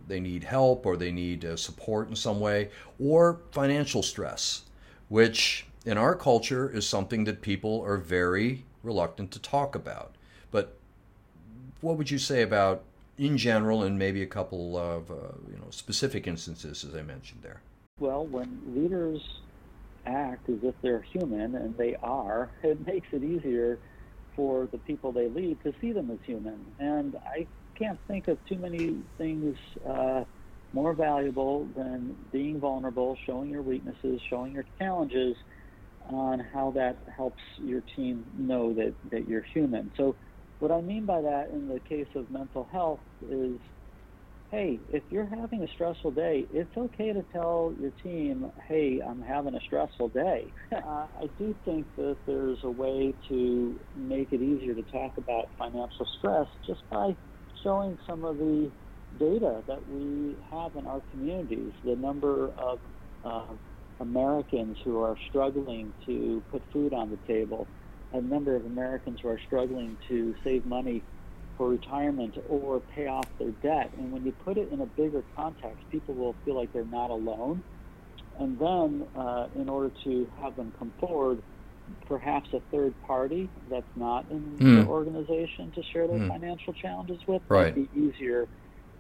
they 0.09 0.19
need 0.19 0.43
help 0.43 0.87
or 0.87 0.97
they 0.97 1.13
need 1.13 1.45
uh, 1.45 1.57
support 1.57 2.09
in 2.09 2.17
some 2.17 2.41
way, 2.41 2.71
or 2.99 3.41
financial 3.53 4.03
stress, 4.03 4.63
which 5.09 5.67
in 5.85 5.99
our 5.99 6.15
culture 6.15 6.71
is 6.71 6.87
something 6.87 7.25
that 7.25 7.43
people 7.43 7.83
are 7.83 7.99
very 7.99 8.65
reluctant 8.83 9.31
to 9.31 9.39
talk 9.39 9.75
about. 9.75 10.15
But 10.51 10.75
what 11.83 11.99
would 11.99 12.11
you 12.11 12.19
say 12.19 12.43
about, 12.43 12.83
in 13.19 13.37
general, 13.37 13.83
and 13.83 13.99
maybe 13.99 14.23
a 14.23 14.27
couple 14.27 14.77
of 14.77 15.11
uh, 15.11 15.15
you 15.51 15.59
know 15.59 15.71
specific 15.71 16.27
instances, 16.27 16.85
as 16.85 16.95
I 16.95 17.03
mentioned 17.03 17.43
there? 17.43 17.61
Well, 18.01 18.25
when 18.27 18.59
leaders 18.75 19.21
act 20.07 20.49
as 20.49 20.59
if 20.63 20.75
they're 20.83 21.05
human, 21.13 21.55
and 21.55 21.77
they 21.77 21.97
are, 22.03 22.53
it 22.63 22.87
makes 22.87 23.09
it 23.13 23.23
easier 23.23 23.81
for 24.35 24.69
the 24.73 24.79
people 24.79 25.13
they 25.13 25.29
lead 25.29 25.61
to 25.63 25.73
see 25.81 25.93
them 25.93 26.11
as 26.11 26.19
human. 26.25 26.67
And 26.79 27.17
I 27.17 27.49
can't 27.79 28.01
think 28.09 28.29
of 28.29 28.39
too 28.47 28.57
many 28.57 29.03
things 29.19 29.57
uh, 29.87 30.25
more 30.73 30.95
valuable 30.95 31.69
than 31.77 32.17
being 32.31 32.59
vulnerable, 32.59 33.17
showing 33.27 33.51
your 33.51 33.63
weaknesses, 33.63 34.21
showing 34.31 34.53
your 34.53 34.65
challenges, 34.79 35.37
on 36.11 36.41
how 36.41 36.73
that 36.73 37.05
helps 37.15 37.43
your 37.59 37.83
team 37.95 38.25
know 38.37 38.75
that, 38.75 38.95
that 39.11 39.29
you're 39.29 39.47
human. 39.55 39.93
So, 39.97 40.17
what 40.59 40.71
I 40.71 40.81
mean 40.81 41.07
by 41.07 41.21
that 41.23 41.51
in 41.53 41.67
the 41.67 41.81
case 41.81 42.09
of 42.15 42.31
mental 42.31 42.69
health 42.71 43.01
is 43.21 43.59
hey, 44.53 44.81
if 44.91 45.03
you're 45.09 45.27
having 45.27 45.63
a 45.63 45.69
stressful 45.69 46.11
day, 46.11 46.47
it's 46.51 46.77
okay 46.77 47.11
to 47.15 47.25
tell 47.33 47.75
your 47.81 47.91
team, 48.03 48.51
hey, 48.69 49.01
I'm 49.05 49.23
having 49.23 49.55
a 49.55 49.61
stressful 49.61 50.11
day. 50.11 50.53
uh, 50.73 51.07
I 51.21 51.31
do 51.39 51.57
think 51.65 51.87
that 51.97 52.19
there's 52.27 52.59
a 52.63 52.71
way 52.71 53.15
to 53.29 53.81
make 53.97 54.31
it 54.31 54.43
easier 54.43 54.75
to 54.75 54.83
talk 54.83 55.13
about 55.17 55.47
financial 55.59 56.07
stress 56.19 56.47
just 56.67 56.83
by 56.91 57.17
showing 57.65 57.97
some 58.09 58.25
of 58.25 58.37
the 58.37 58.71
data 59.19 59.65
that 59.67 59.89
we 59.89 60.37
have 60.51 60.73
in 60.77 60.87
our 60.87 61.01
communities, 61.11 61.73
the 61.83 61.97
number 61.97 62.51
of 62.59 62.81
uh, 63.25 63.55
Americans 64.01 64.77
who 64.85 65.01
are 65.01 65.17
struggling 65.31 65.95
to 66.05 66.45
put 66.51 66.63
food 66.71 66.93
on 66.93 67.11
the 67.11 67.19
table, 67.27 67.71
a 68.13 68.21
number 68.21 68.55
of 68.55 68.67
Americans 68.67 69.19
who 69.23 69.29
are 69.31 69.41
struggling 69.47 69.97
to 70.09 70.35
save 70.45 70.67
money 70.67 71.07
for 71.57 71.69
retirement 71.69 72.37
or 72.49 72.81
pay 72.95 73.07
off 73.07 73.27
their 73.39 73.51
debt. 73.63 73.91
And 73.97 74.13
when 74.13 74.25
you 74.25 74.33
put 74.45 74.59
it 74.59 74.73
in 74.73 74.81
a 74.81 74.87
bigger 74.87 75.23
context, 75.37 75.79
people 75.91 76.15
will 76.15 76.35
feel 76.45 76.55
like 76.55 76.73
they're 76.73 76.85
not 76.85 77.11
alone. 77.11 77.63
And 78.39 78.59
then, 78.59 79.07
uh, 79.17 79.49
in 79.57 79.69
order 79.69 79.91
to 80.05 80.31
have 80.41 80.57
them 80.57 80.73
come 80.79 80.93
forward, 80.99 81.43
perhaps 82.07 82.49
a 82.53 82.61
third 82.71 82.95
party 83.07 83.49
that's 83.71 83.85
not 83.97 84.25
in 84.31 84.41
mm. 84.59 84.83
the 84.83 84.89
organization 84.89 85.71
to 85.73 85.83
share 85.93 86.07
their 86.07 86.19
mm. 86.19 86.29
financial 86.29 86.73
challenges 86.73 87.19
with 87.27 87.43
right. 87.49 87.77
might 87.77 87.93
be 87.93 88.01
easier 88.01 88.49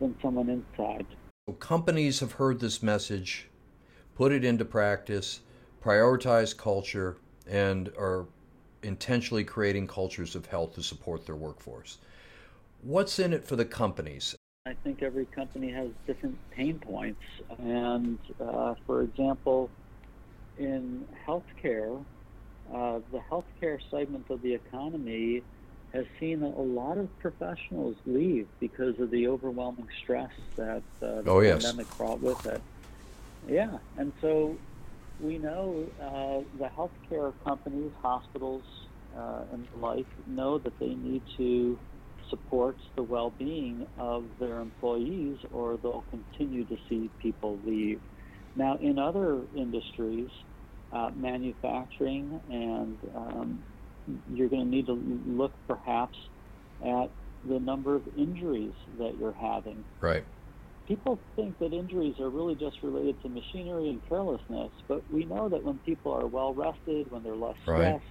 than 0.00 0.14
someone 0.20 0.48
inside. 0.48 1.06
So 1.48 1.54
companies 1.54 2.20
have 2.20 2.32
heard 2.32 2.60
this 2.60 2.82
message, 2.82 3.48
put 4.14 4.32
it 4.32 4.44
into 4.44 4.64
practice, 4.64 5.40
prioritize 5.82 6.56
culture, 6.56 7.16
and 7.48 7.88
are 7.98 8.26
intentionally 8.82 9.44
creating 9.44 9.86
cultures 9.86 10.34
of 10.34 10.46
health 10.46 10.74
to 10.74 10.82
support 10.82 11.26
their 11.26 11.36
workforce. 11.36 11.98
What's 12.82 13.20
in 13.20 13.32
it 13.32 13.44
for 13.44 13.54
the 13.54 13.64
companies? 13.64 14.34
I 14.66 14.74
think 14.74 15.02
every 15.02 15.26
company 15.26 15.70
has 15.70 15.88
different 16.06 16.36
pain 16.50 16.80
points. 16.80 17.22
And 17.58 18.18
uh, 18.40 18.74
for 18.86 19.02
example, 19.02 19.70
in 20.58 21.06
healthcare, 21.26 22.04
uh, 22.72 23.00
the 23.12 23.20
healthcare 23.30 23.78
segment 23.90 24.26
of 24.30 24.42
the 24.42 24.54
economy 24.54 25.42
has 25.92 26.06
seen 26.18 26.42
a 26.42 26.48
lot 26.48 26.98
of 26.98 27.08
professionals 27.20 27.96
leave 28.06 28.48
because 28.58 28.98
of 28.98 29.10
the 29.10 29.28
overwhelming 29.28 29.88
stress 30.02 30.32
that 30.56 30.82
uh, 31.02 31.22
the 31.22 31.30
oh, 31.30 31.40
pandemic 31.40 31.86
yes. 31.86 31.98
brought 31.98 32.20
with 32.20 32.46
it. 32.46 32.62
Yeah, 33.48 33.78
and 33.98 34.12
so 34.20 34.56
we 35.20 35.38
know 35.38 35.86
uh, 36.00 36.40
the 36.58 36.70
healthcare 36.76 37.32
companies, 37.44 37.92
hospitals, 38.00 38.62
uh, 39.16 39.42
and 39.52 39.66
the 39.72 39.86
like 39.86 40.06
know 40.26 40.58
that 40.58 40.78
they 40.78 40.94
need 40.94 41.22
to 41.36 41.78
supports 42.32 42.80
the 42.96 43.02
well-being 43.02 43.86
of 43.98 44.24
their 44.40 44.60
employees 44.60 45.36
or 45.50 45.76
they'll 45.82 46.06
continue 46.10 46.64
to 46.64 46.76
see 46.88 47.10
people 47.20 47.60
leave. 47.64 48.00
Now, 48.56 48.78
in 48.80 48.98
other 48.98 49.42
industries, 49.54 50.30
uh, 50.92 51.10
manufacturing, 51.14 52.40
and 52.50 52.98
um, 53.14 53.58
you're 54.30 54.48
going 54.48 54.64
to 54.64 54.68
need 54.68 54.86
to 54.86 54.94
look 55.26 55.52
perhaps 55.68 56.18
at 56.82 57.10
the 57.44 57.58
number 57.58 57.94
of 57.96 58.02
injuries 58.16 58.74
that 58.98 59.16
you're 59.18 59.36
having. 59.40 59.84
Right. 60.00 60.24
People 60.86 61.20
think 61.36 61.58
that 61.60 61.72
injuries 61.72 62.16
are 62.18 62.28
really 62.28 62.54
just 62.54 62.76
related 62.82 63.20
to 63.22 63.28
machinery 63.28 63.88
and 63.88 64.02
carelessness, 64.08 64.72
but 64.88 65.02
we 65.10 65.24
know 65.24 65.48
that 65.48 65.62
when 65.62 65.78
people 65.78 66.12
are 66.12 66.26
well 66.26 66.54
rested, 66.54 67.10
when 67.10 67.22
they're 67.22 67.36
less 67.36 67.56
stressed, 67.62 68.04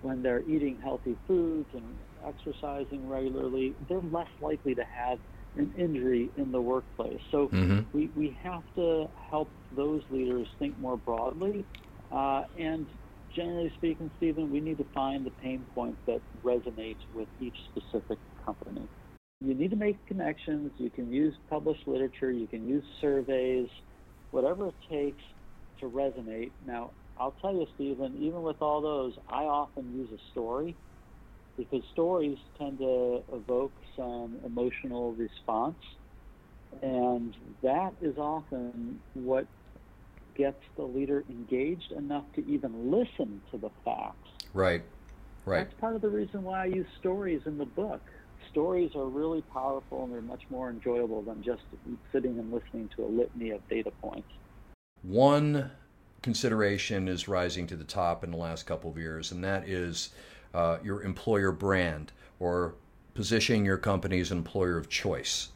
when 0.00 0.22
they're 0.22 0.42
eating 0.42 0.78
healthy 0.82 1.16
foods 1.26 1.68
and 1.72 1.96
exercising 2.26 3.08
regularly, 3.08 3.74
they're 3.88 4.00
less 4.00 4.28
likely 4.40 4.74
to 4.74 4.84
have 4.84 5.18
an 5.56 5.72
injury 5.76 6.30
in 6.36 6.52
the 6.52 6.60
workplace. 6.60 7.20
So 7.30 7.48
mm-hmm. 7.48 7.80
we, 7.96 8.10
we 8.16 8.36
have 8.42 8.62
to 8.76 9.08
help 9.30 9.48
those 9.76 10.02
leaders 10.10 10.46
think 10.58 10.78
more 10.78 10.96
broadly. 10.96 11.64
Uh, 12.12 12.44
and 12.58 12.86
generally 13.34 13.72
speaking, 13.76 14.10
Stephen, 14.16 14.50
we 14.50 14.60
need 14.60 14.78
to 14.78 14.86
find 14.94 15.24
the 15.24 15.30
pain 15.42 15.64
points 15.74 15.98
that 16.06 16.20
resonate 16.44 16.96
with 17.14 17.28
each 17.40 17.56
specific 17.72 18.18
company. 18.44 18.82
You 19.40 19.54
need 19.54 19.70
to 19.70 19.76
make 19.76 19.96
connections. 20.06 20.70
You 20.78 20.90
can 20.90 21.12
use 21.12 21.34
published 21.48 21.86
literature. 21.86 22.30
You 22.30 22.46
can 22.46 22.68
use 22.68 22.84
surveys, 23.00 23.68
whatever 24.30 24.68
it 24.68 24.74
takes 24.90 25.22
to 25.80 25.88
resonate. 25.88 26.50
Now, 26.66 26.90
I'll 27.18 27.34
tell 27.40 27.52
you, 27.52 27.66
Stephen, 27.74 28.16
even 28.20 28.42
with 28.42 28.60
all 28.60 28.80
those, 28.80 29.14
I 29.28 29.44
often 29.44 29.94
use 29.96 30.08
a 30.12 30.30
story 30.32 30.76
because 31.56 31.82
stories 31.92 32.38
tend 32.58 32.78
to 32.78 33.22
evoke 33.32 33.74
some 33.96 34.38
emotional 34.44 35.12
response. 35.12 35.78
And 36.82 37.34
that 37.62 37.94
is 38.00 38.16
often 38.16 39.00
what 39.14 39.46
gets 40.36 40.60
the 40.76 40.84
leader 40.84 41.24
engaged 41.28 41.92
enough 41.92 42.24
to 42.34 42.46
even 42.46 42.90
listen 42.90 43.42
to 43.50 43.58
the 43.58 43.70
facts. 43.84 44.28
Right, 44.54 44.82
right. 45.44 45.64
That's 45.64 45.80
part 45.80 45.96
of 45.96 46.02
the 46.02 46.08
reason 46.08 46.42
why 46.42 46.62
I 46.62 46.66
use 46.66 46.86
stories 46.98 47.42
in 47.46 47.58
the 47.58 47.66
book. 47.66 48.02
Stories 48.50 48.92
are 48.94 49.06
really 49.06 49.42
powerful 49.42 50.04
and 50.04 50.12
they're 50.12 50.22
much 50.22 50.42
more 50.48 50.70
enjoyable 50.70 51.22
than 51.22 51.42
just 51.42 51.62
sitting 52.12 52.38
and 52.38 52.50
listening 52.52 52.88
to 52.96 53.04
a 53.04 53.08
litany 53.08 53.50
of 53.50 53.66
data 53.68 53.90
points. 54.00 54.28
One 55.02 55.70
consideration 56.22 57.08
is 57.08 57.28
rising 57.28 57.66
to 57.68 57.76
the 57.76 57.84
top 57.84 58.22
in 58.22 58.30
the 58.30 58.36
last 58.36 58.64
couple 58.64 58.90
of 58.90 58.98
years, 58.98 59.32
and 59.32 59.42
that 59.44 59.68
is 59.68 60.10
uh, 60.54 60.78
your 60.82 61.02
employer 61.02 61.52
brand 61.52 62.12
or 62.38 62.74
positioning 63.14 63.64
your 63.64 63.76
company 63.76 64.20
as 64.20 64.30
an 64.30 64.38
employer 64.38 64.76
of 64.76 64.88
choice. 64.88 65.48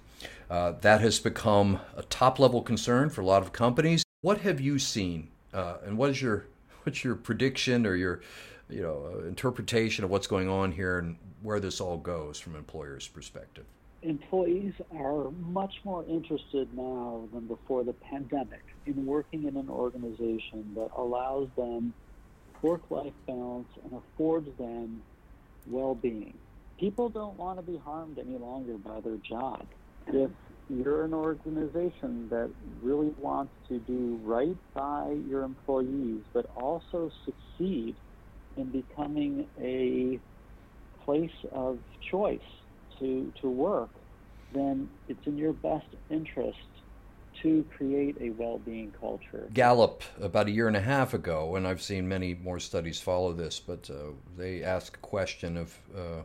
Uh, 0.50 0.72
that 0.82 1.00
has 1.00 1.18
become 1.18 1.80
a 1.96 2.02
top 2.02 2.38
level 2.38 2.62
concern 2.62 3.10
for 3.10 3.20
a 3.22 3.24
lot 3.24 3.42
of 3.42 3.52
companies. 3.52 4.02
What 4.20 4.42
have 4.42 4.60
you 4.60 4.78
seen, 4.78 5.28
uh, 5.52 5.78
and 5.84 5.96
what 5.96 6.10
is 6.10 6.22
your 6.22 6.46
what's 6.82 7.02
your 7.02 7.14
prediction 7.14 7.86
or 7.86 7.94
your 7.96 8.20
you 8.68 8.82
know 8.82 9.10
uh, 9.14 9.26
interpretation 9.26 10.04
of 10.04 10.10
what's 10.10 10.26
going 10.26 10.48
on 10.48 10.72
here 10.72 10.98
and 10.98 11.16
where 11.42 11.60
this 11.60 11.80
all 11.80 11.96
goes 11.96 12.38
from 12.38 12.56
employer's 12.56 13.08
perspective? 13.08 13.64
Employees 14.02 14.74
are 14.98 15.30
much 15.30 15.80
more 15.84 16.04
interested 16.06 16.68
now 16.76 17.26
than 17.32 17.46
before 17.46 17.84
the 17.84 17.94
pandemic 17.94 18.62
in 18.84 19.06
working 19.06 19.44
in 19.44 19.56
an 19.56 19.70
organization 19.70 20.72
that 20.74 20.90
allows 20.96 21.48
them 21.56 21.94
work-life 22.64 23.12
balance 23.26 23.68
and 23.84 23.92
affords 23.92 24.48
them 24.58 25.02
well-being. 25.66 26.38
People 26.80 27.10
don't 27.10 27.36
want 27.36 27.58
to 27.58 27.62
be 27.62 27.76
harmed 27.76 28.18
any 28.18 28.38
longer 28.38 28.78
by 28.78 29.00
their 29.00 29.18
job. 29.18 29.66
If 30.06 30.30
you're 30.68 31.04
an 31.04 31.12
organization 31.12 32.28
that 32.30 32.50
really 32.82 33.12
wants 33.18 33.52
to 33.68 33.78
do 33.80 34.18
right 34.22 34.56
by 34.74 35.14
your 35.28 35.42
employees, 35.42 36.22
but 36.32 36.46
also 36.56 37.10
succeed 37.26 37.96
in 38.56 38.72
becoming 38.72 39.46
a 39.60 40.18
place 41.04 41.38
of 41.52 41.80
choice 42.10 42.40
to, 42.98 43.30
to 43.42 43.50
work, 43.50 43.90
then 44.52 44.88
it's 45.06 45.26
in 45.26 45.36
your 45.36 45.52
best 45.52 45.86
interest 46.08 46.58
to 47.42 47.64
create 47.76 48.16
a 48.20 48.30
well-being 48.30 48.92
culture. 48.98 49.48
Gallup, 49.52 50.02
about 50.20 50.46
a 50.46 50.50
year 50.50 50.68
and 50.68 50.76
a 50.76 50.80
half 50.80 51.14
ago, 51.14 51.56
and 51.56 51.66
I've 51.66 51.82
seen 51.82 52.08
many 52.08 52.34
more 52.34 52.58
studies 52.58 53.00
follow 53.00 53.32
this, 53.32 53.60
but 53.60 53.90
uh, 53.90 54.12
they 54.36 54.62
asked 54.62 54.96
a 54.96 55.00
question 55.00 55.56
of 55.56 55.78
uh, 55.96 56.22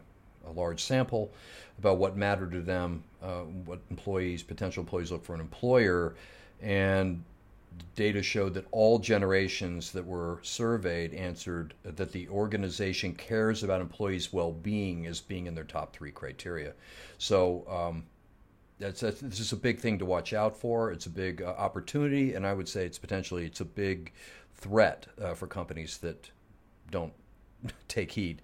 a 0.47 0.51
large 0.51 0.83
sample 0.83 1.31
about 1.77 1.97
what 1.97 2.17
mattered 2.17 2.51
to 2.51 2.61
them, 2.61 3.03
uh, 3.21 3.41
what 3.65 3.79
employees, 3.89 4.43
potential 4.43 4.81
employees 4.81 5.11
look 5.11 5.23
for 5.23 5.33
an 5.33 5.41
employer, 5.41 6.15
and 6.61 7.23
data 7.95 8.21
showed 8.21 8.53
that 8.53 8.65
all 8.71 8.99
generations 8.99 9.91
that 9.91 10.05
were 10.05 10.39
surveyed 10.41 11.13
answered 11.13 11.73
that 11.83 12.11
the 12.11 12.27
organization 12.29 13.13
cares 13.13 13.63
about 13.63 13.79
employees' 13.79 14.33
well-being 14.33 15.05
as 15.05 15.21
being 15.21 15.47
in 15.47 15.55
their 15.55 15.63
top 15.63 15.93
three 15.93 16.11
criteria. 16.11 16.73
So 17.17 17.65
um, 17.69 18.03
that's, 18.79 19.01
that's, 19.01 19.19
this 19.19 19.39
is 19.39 19.51
a 19.51 19.57
big 19.57 19.79
thing 19.79 19.99
to 19.99 20.05
watch 20.05 20.33
out 20.33 20.55
for. 20.55 20.91
It's 20.91 21.05
a 21.05 21.09
big 21.09 21.41
uh, 21.41 21.47
opportunity, 21.57 22.33
and 22.33 22.47
I 22.47 22.53
would 22.53 22.67
say 22.67 22.85
it's 22.85 22.97
potentially 22.97 23.45
it's 23.45 23.59
a 23.59 23.65
big 23.65 24.13
threat 24.55 25.07
uh, 25.21 25.33
for 25.33 25.47
companies 25.47 25.97
that 25.99 26.31
don't 26.89 27.13
take 27.87 28.11
heed. 28.11 28.41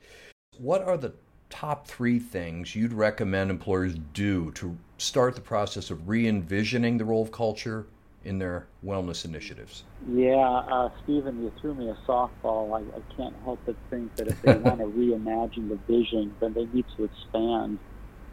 What 0.57 0.81
are 0.83 0.97
the 0.97 1.13
top 1.49 1.87
three 1.87 2.19
things 2.19 2.75
you'd 2.75 2.93
recommend 2.93 3.49
employers 3.49 3.95
do 4.13 4.51
to 4.51 4.77
start 4.97 5.35
the 5.35 5.41
process 5.41 5.89
of 5.89 6.07
re-envisioning 6.07 6.97
the 6.97 7.05
role 7.05 7.21
of 7.21 7.31
culture 7.31 7.87
in 8.25 8.39
their 8.39 8.67
wellness 8.83 9.23
initiatives? 9.23 9.83
Yeah, 10.07 10.35
uh, 10.35 10.89
Stephen, 11.03 11.43
you 11.43 11.51
threw 11.61 11.75
me 11.75 11.89
a 11.89 11.97
softball. 12.07 12.73
I, 12.73 12.79
I 12.97 13.15
can't 13.15 13.35
help 13.43 13.59
but 13.65 13.75
think 13.89 14.15
that 14.15 14.27
if 14.27 14.41
they 14.41 14.53
want 14.57 14.79
to 14.79 14.85
reimagine 14.85 15.69
the 15.69 15.79
vision, 15.87 16.35
then 16.41 16.53
they 16.53 16.65
need 16.65 16.85
to 16.97 17.05
expand 17.05 17.79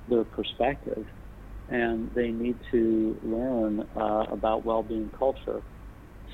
their 0.09 0.25
perspective 0.25 1.07
and 1.73 2.11
they 2.15 2.29
need 2.29 2.61
to 2.71 3.19
learn 3.23 3.83
uh, 3.97 4.25
about 4.31 4.63
well-being 4.65 5.11
culture. 5.19 5.63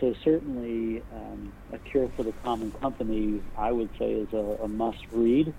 So 0.01 0.13
certainly, 0.25 1.05
um, 1.13 1.53
a 1.73 1.79
cure 1.79 2.11
for 2.17 2.25
the 2.25 2.33
common 2.33 2.73
company, 2.73 3.45
I 3.57 3.71
would 3.71 3.91
say, 3.99 4.11
is 4.11 4.29
a, 4.33 4.65
a 4.65 4.69
must-read 4.69 5.55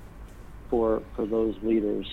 for 0.69 1.03
for 1.15 1.25
those 1.25 1.55
leaders. 1.61 2.07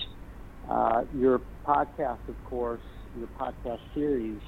Uh, 0.69 1.01
your 1.13 1.41
podcast, 1.65 2.27
of 2.29 2.41
course, 2.43 2.81
your 3.13 3.27
podcast 3.27 3.79
series 3.93 4.41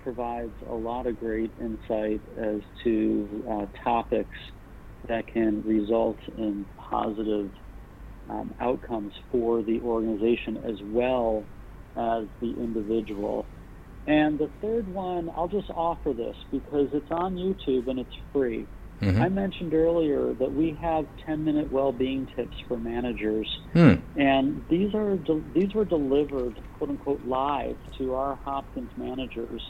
provides 0.00 0.54
a 0.66 0.74
lot 0.74 1.06
of 1.06 1.16
great 1.16 1.52
insight 1.60 2.22
as 2.36 2.60
to 2.82 3.44
uh, 3.50 3.66
topics 3.84 4.36
that 5.08 5.28
can 5.32 5.62
result 5.64 6.18
in 6.36 6.66
positive 6.90 7.52
um, 8.28 8.52
outcomes 8.60 9.12
for 9.30 9.62
the 9.62 9.80
organization 9.80 10.56
as 10.68 10.76
well 10.82 11.46
as 11.98 12.26
the 12.40 12.54
individual. 12.62 13.44
And 14.06 14.38
the 14.38 14.48
third 14.62 14.88
one, 14.88 15.30
I'll 15.36 15.48
just 15.48 15.70
offer 15.70 16.12
this 16.14 16.36
because 16.50 16.88
it's 16.92 17.10
on 17.10 17.36
YouTube 17.36 17.88
and 17.88 17.98
it's 17.98 18.14
free. 18.32 18.66
Mm-hmm. 19.02 19.22
I 19.22 19.28
mentioned 19.28 19.74
earlier 19.74 20.32
that 20.34 20.52
we 20.52 20.76
have 20.80 21.06
10-minute 21.26 21.70
well-being 21.70 22.26
tips 22.34 22.56
for 22.66 22.76
managers, 22.76 23.46
hmm. 23.72 23.94
and 24.16 24.64
these 24.68 24.92
are 24.92 25.16
de- 25.16 25.44
these 25.54 25.72
were 25.72 25.84
delivered 25.84 26.60
"quote 26.78 26.90
unquote" 26.90 27.24
live 27.24 27.76
to 27.98 28.14
our 28.16 28.34
Hopkins 28.44 28.90
managers. 28.96 29.62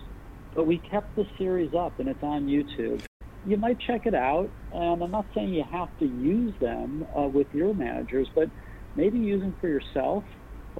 But 0.55 0.67
we 0.67 0.79
kept 0.79 1.15
the 1.15 1.27
series 1.37 1.75
up, 1.75 2.01
and 2.01 2.09
it's 2.09 2.23
on 2.23 2.47
YouTube. 2.47 3.03
You 3.45 3.59
might 3.59 3.79
check 3.81 4.07
it 4.07 4.15
out, 4.15 4.49
and 4.73 5.03
I'm 5.03 5.11
not 5.11 5.27
saying 5.35 5.53
you 5.53 5.65
have 5.65 5.91
to 5.99 6.07
use 6.07 6.55
them 6.59 7.07
uh, 7.15 7.23
with 7.23 7.55
your 7.55 7.75
managers, 7.75 8.29
but 8.35 8.49
maybe 8.97 9.19
use 9.19 9.43
them 9.43 9.55
for 9.61 9.69
yourself 9.69 10.25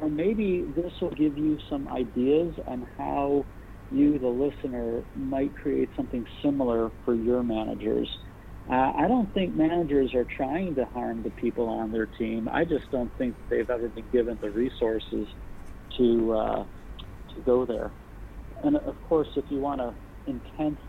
or 0.01 0.09
maybe 0.09 0.73
this 0.77 0.93
will 1.01 1.11
give 1.11 1.37
you 1.37 1.59
some 1.69 1.89
ideas 1.89 2.55
on 2.67 2.87
how 2.97 3.45
you, 3.91 4.19
the 4.19 4.29
listener, 4.29 5.03
might 5.15 5.55
create 5.57 5.91
something 5.97 6.25
similar 6.43 6.91
for 7.05 7.15
your 7.15 7.43
managers. 7.43 8.09
Uh, 8.71 8.93
I 8.97 9.09
don't 9.09 9.33
think 9.33 9.57
managers 9.57 10.15
are 10.15 10.27
trying 10.37 10.75
to 10.75 10.85
harm 10.85 11.23
the 11.23 11.31
people 11.31 11.69
on 11.69 11.91
their 11.91 12.07
team. 12.07 12.49
I 12.53 12.65
just 12.65 12.91
don't 12.91 13.11
think 13.17 13.35
they've 13.49 13.71
ever 13.71 13.89
been 13.89 14.11
given 14.13 14.39
the 14.43 14.51
resources 14.51 15.27
to 15.97 16.33
uh, 16.33 16.65
to 17.35 17.41
go 17.45 17.65
there. 17.65 17.93
And 18.63 18.77
of 18.77 19.01
course, 19.09 19.29
if 19.37 19.47
you 19.49 19.61
want 19.61 19.81
a 19.81 19.95
intense 20.27 20.81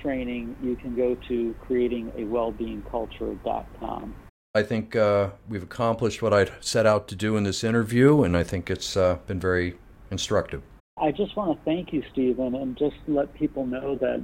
training, 0.00 0.54
you 0.60 0.76
can 0.76 0.94
go 0.94 1.16
to 1.28 1.56
creatingawellbeingculture.com. 1.68 4.14
I 4.54 4.62
think 4.62 4.94
uh, 4.94 5.30
we've 5.48 5.62
accomplished 5.62 6.20
what 6.20 6.34
I 6.34 6.46
set 6.60 6.84
out 6.84 7.08
to 7.08 7.16
do 7.16 7.38
in 7.38 7.44
this 7.44 7.64
interview, 7.64 8.22
and 8.22 8.36
I 8.36 8.42
think 8.42 8.68
it's 8.68 8.98
uh, 8.98 9.16
been 9.26 9.40
very 9.40 9.78
instructive. 10.10 10.62
I 10.98 11.10
just 11.10 11.34
want 11.36 11.58
to 11.58 11.64
thank 11.64 11.90
you, 11.94 12.02
Stephen, 12.12 12.54
and 12.54 12.76
just 12.76 12.96
let 13.08 13.32
people 13.32 13.64
know 13.64 13.96
that 13.96 14.22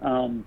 um, 0.00 0.46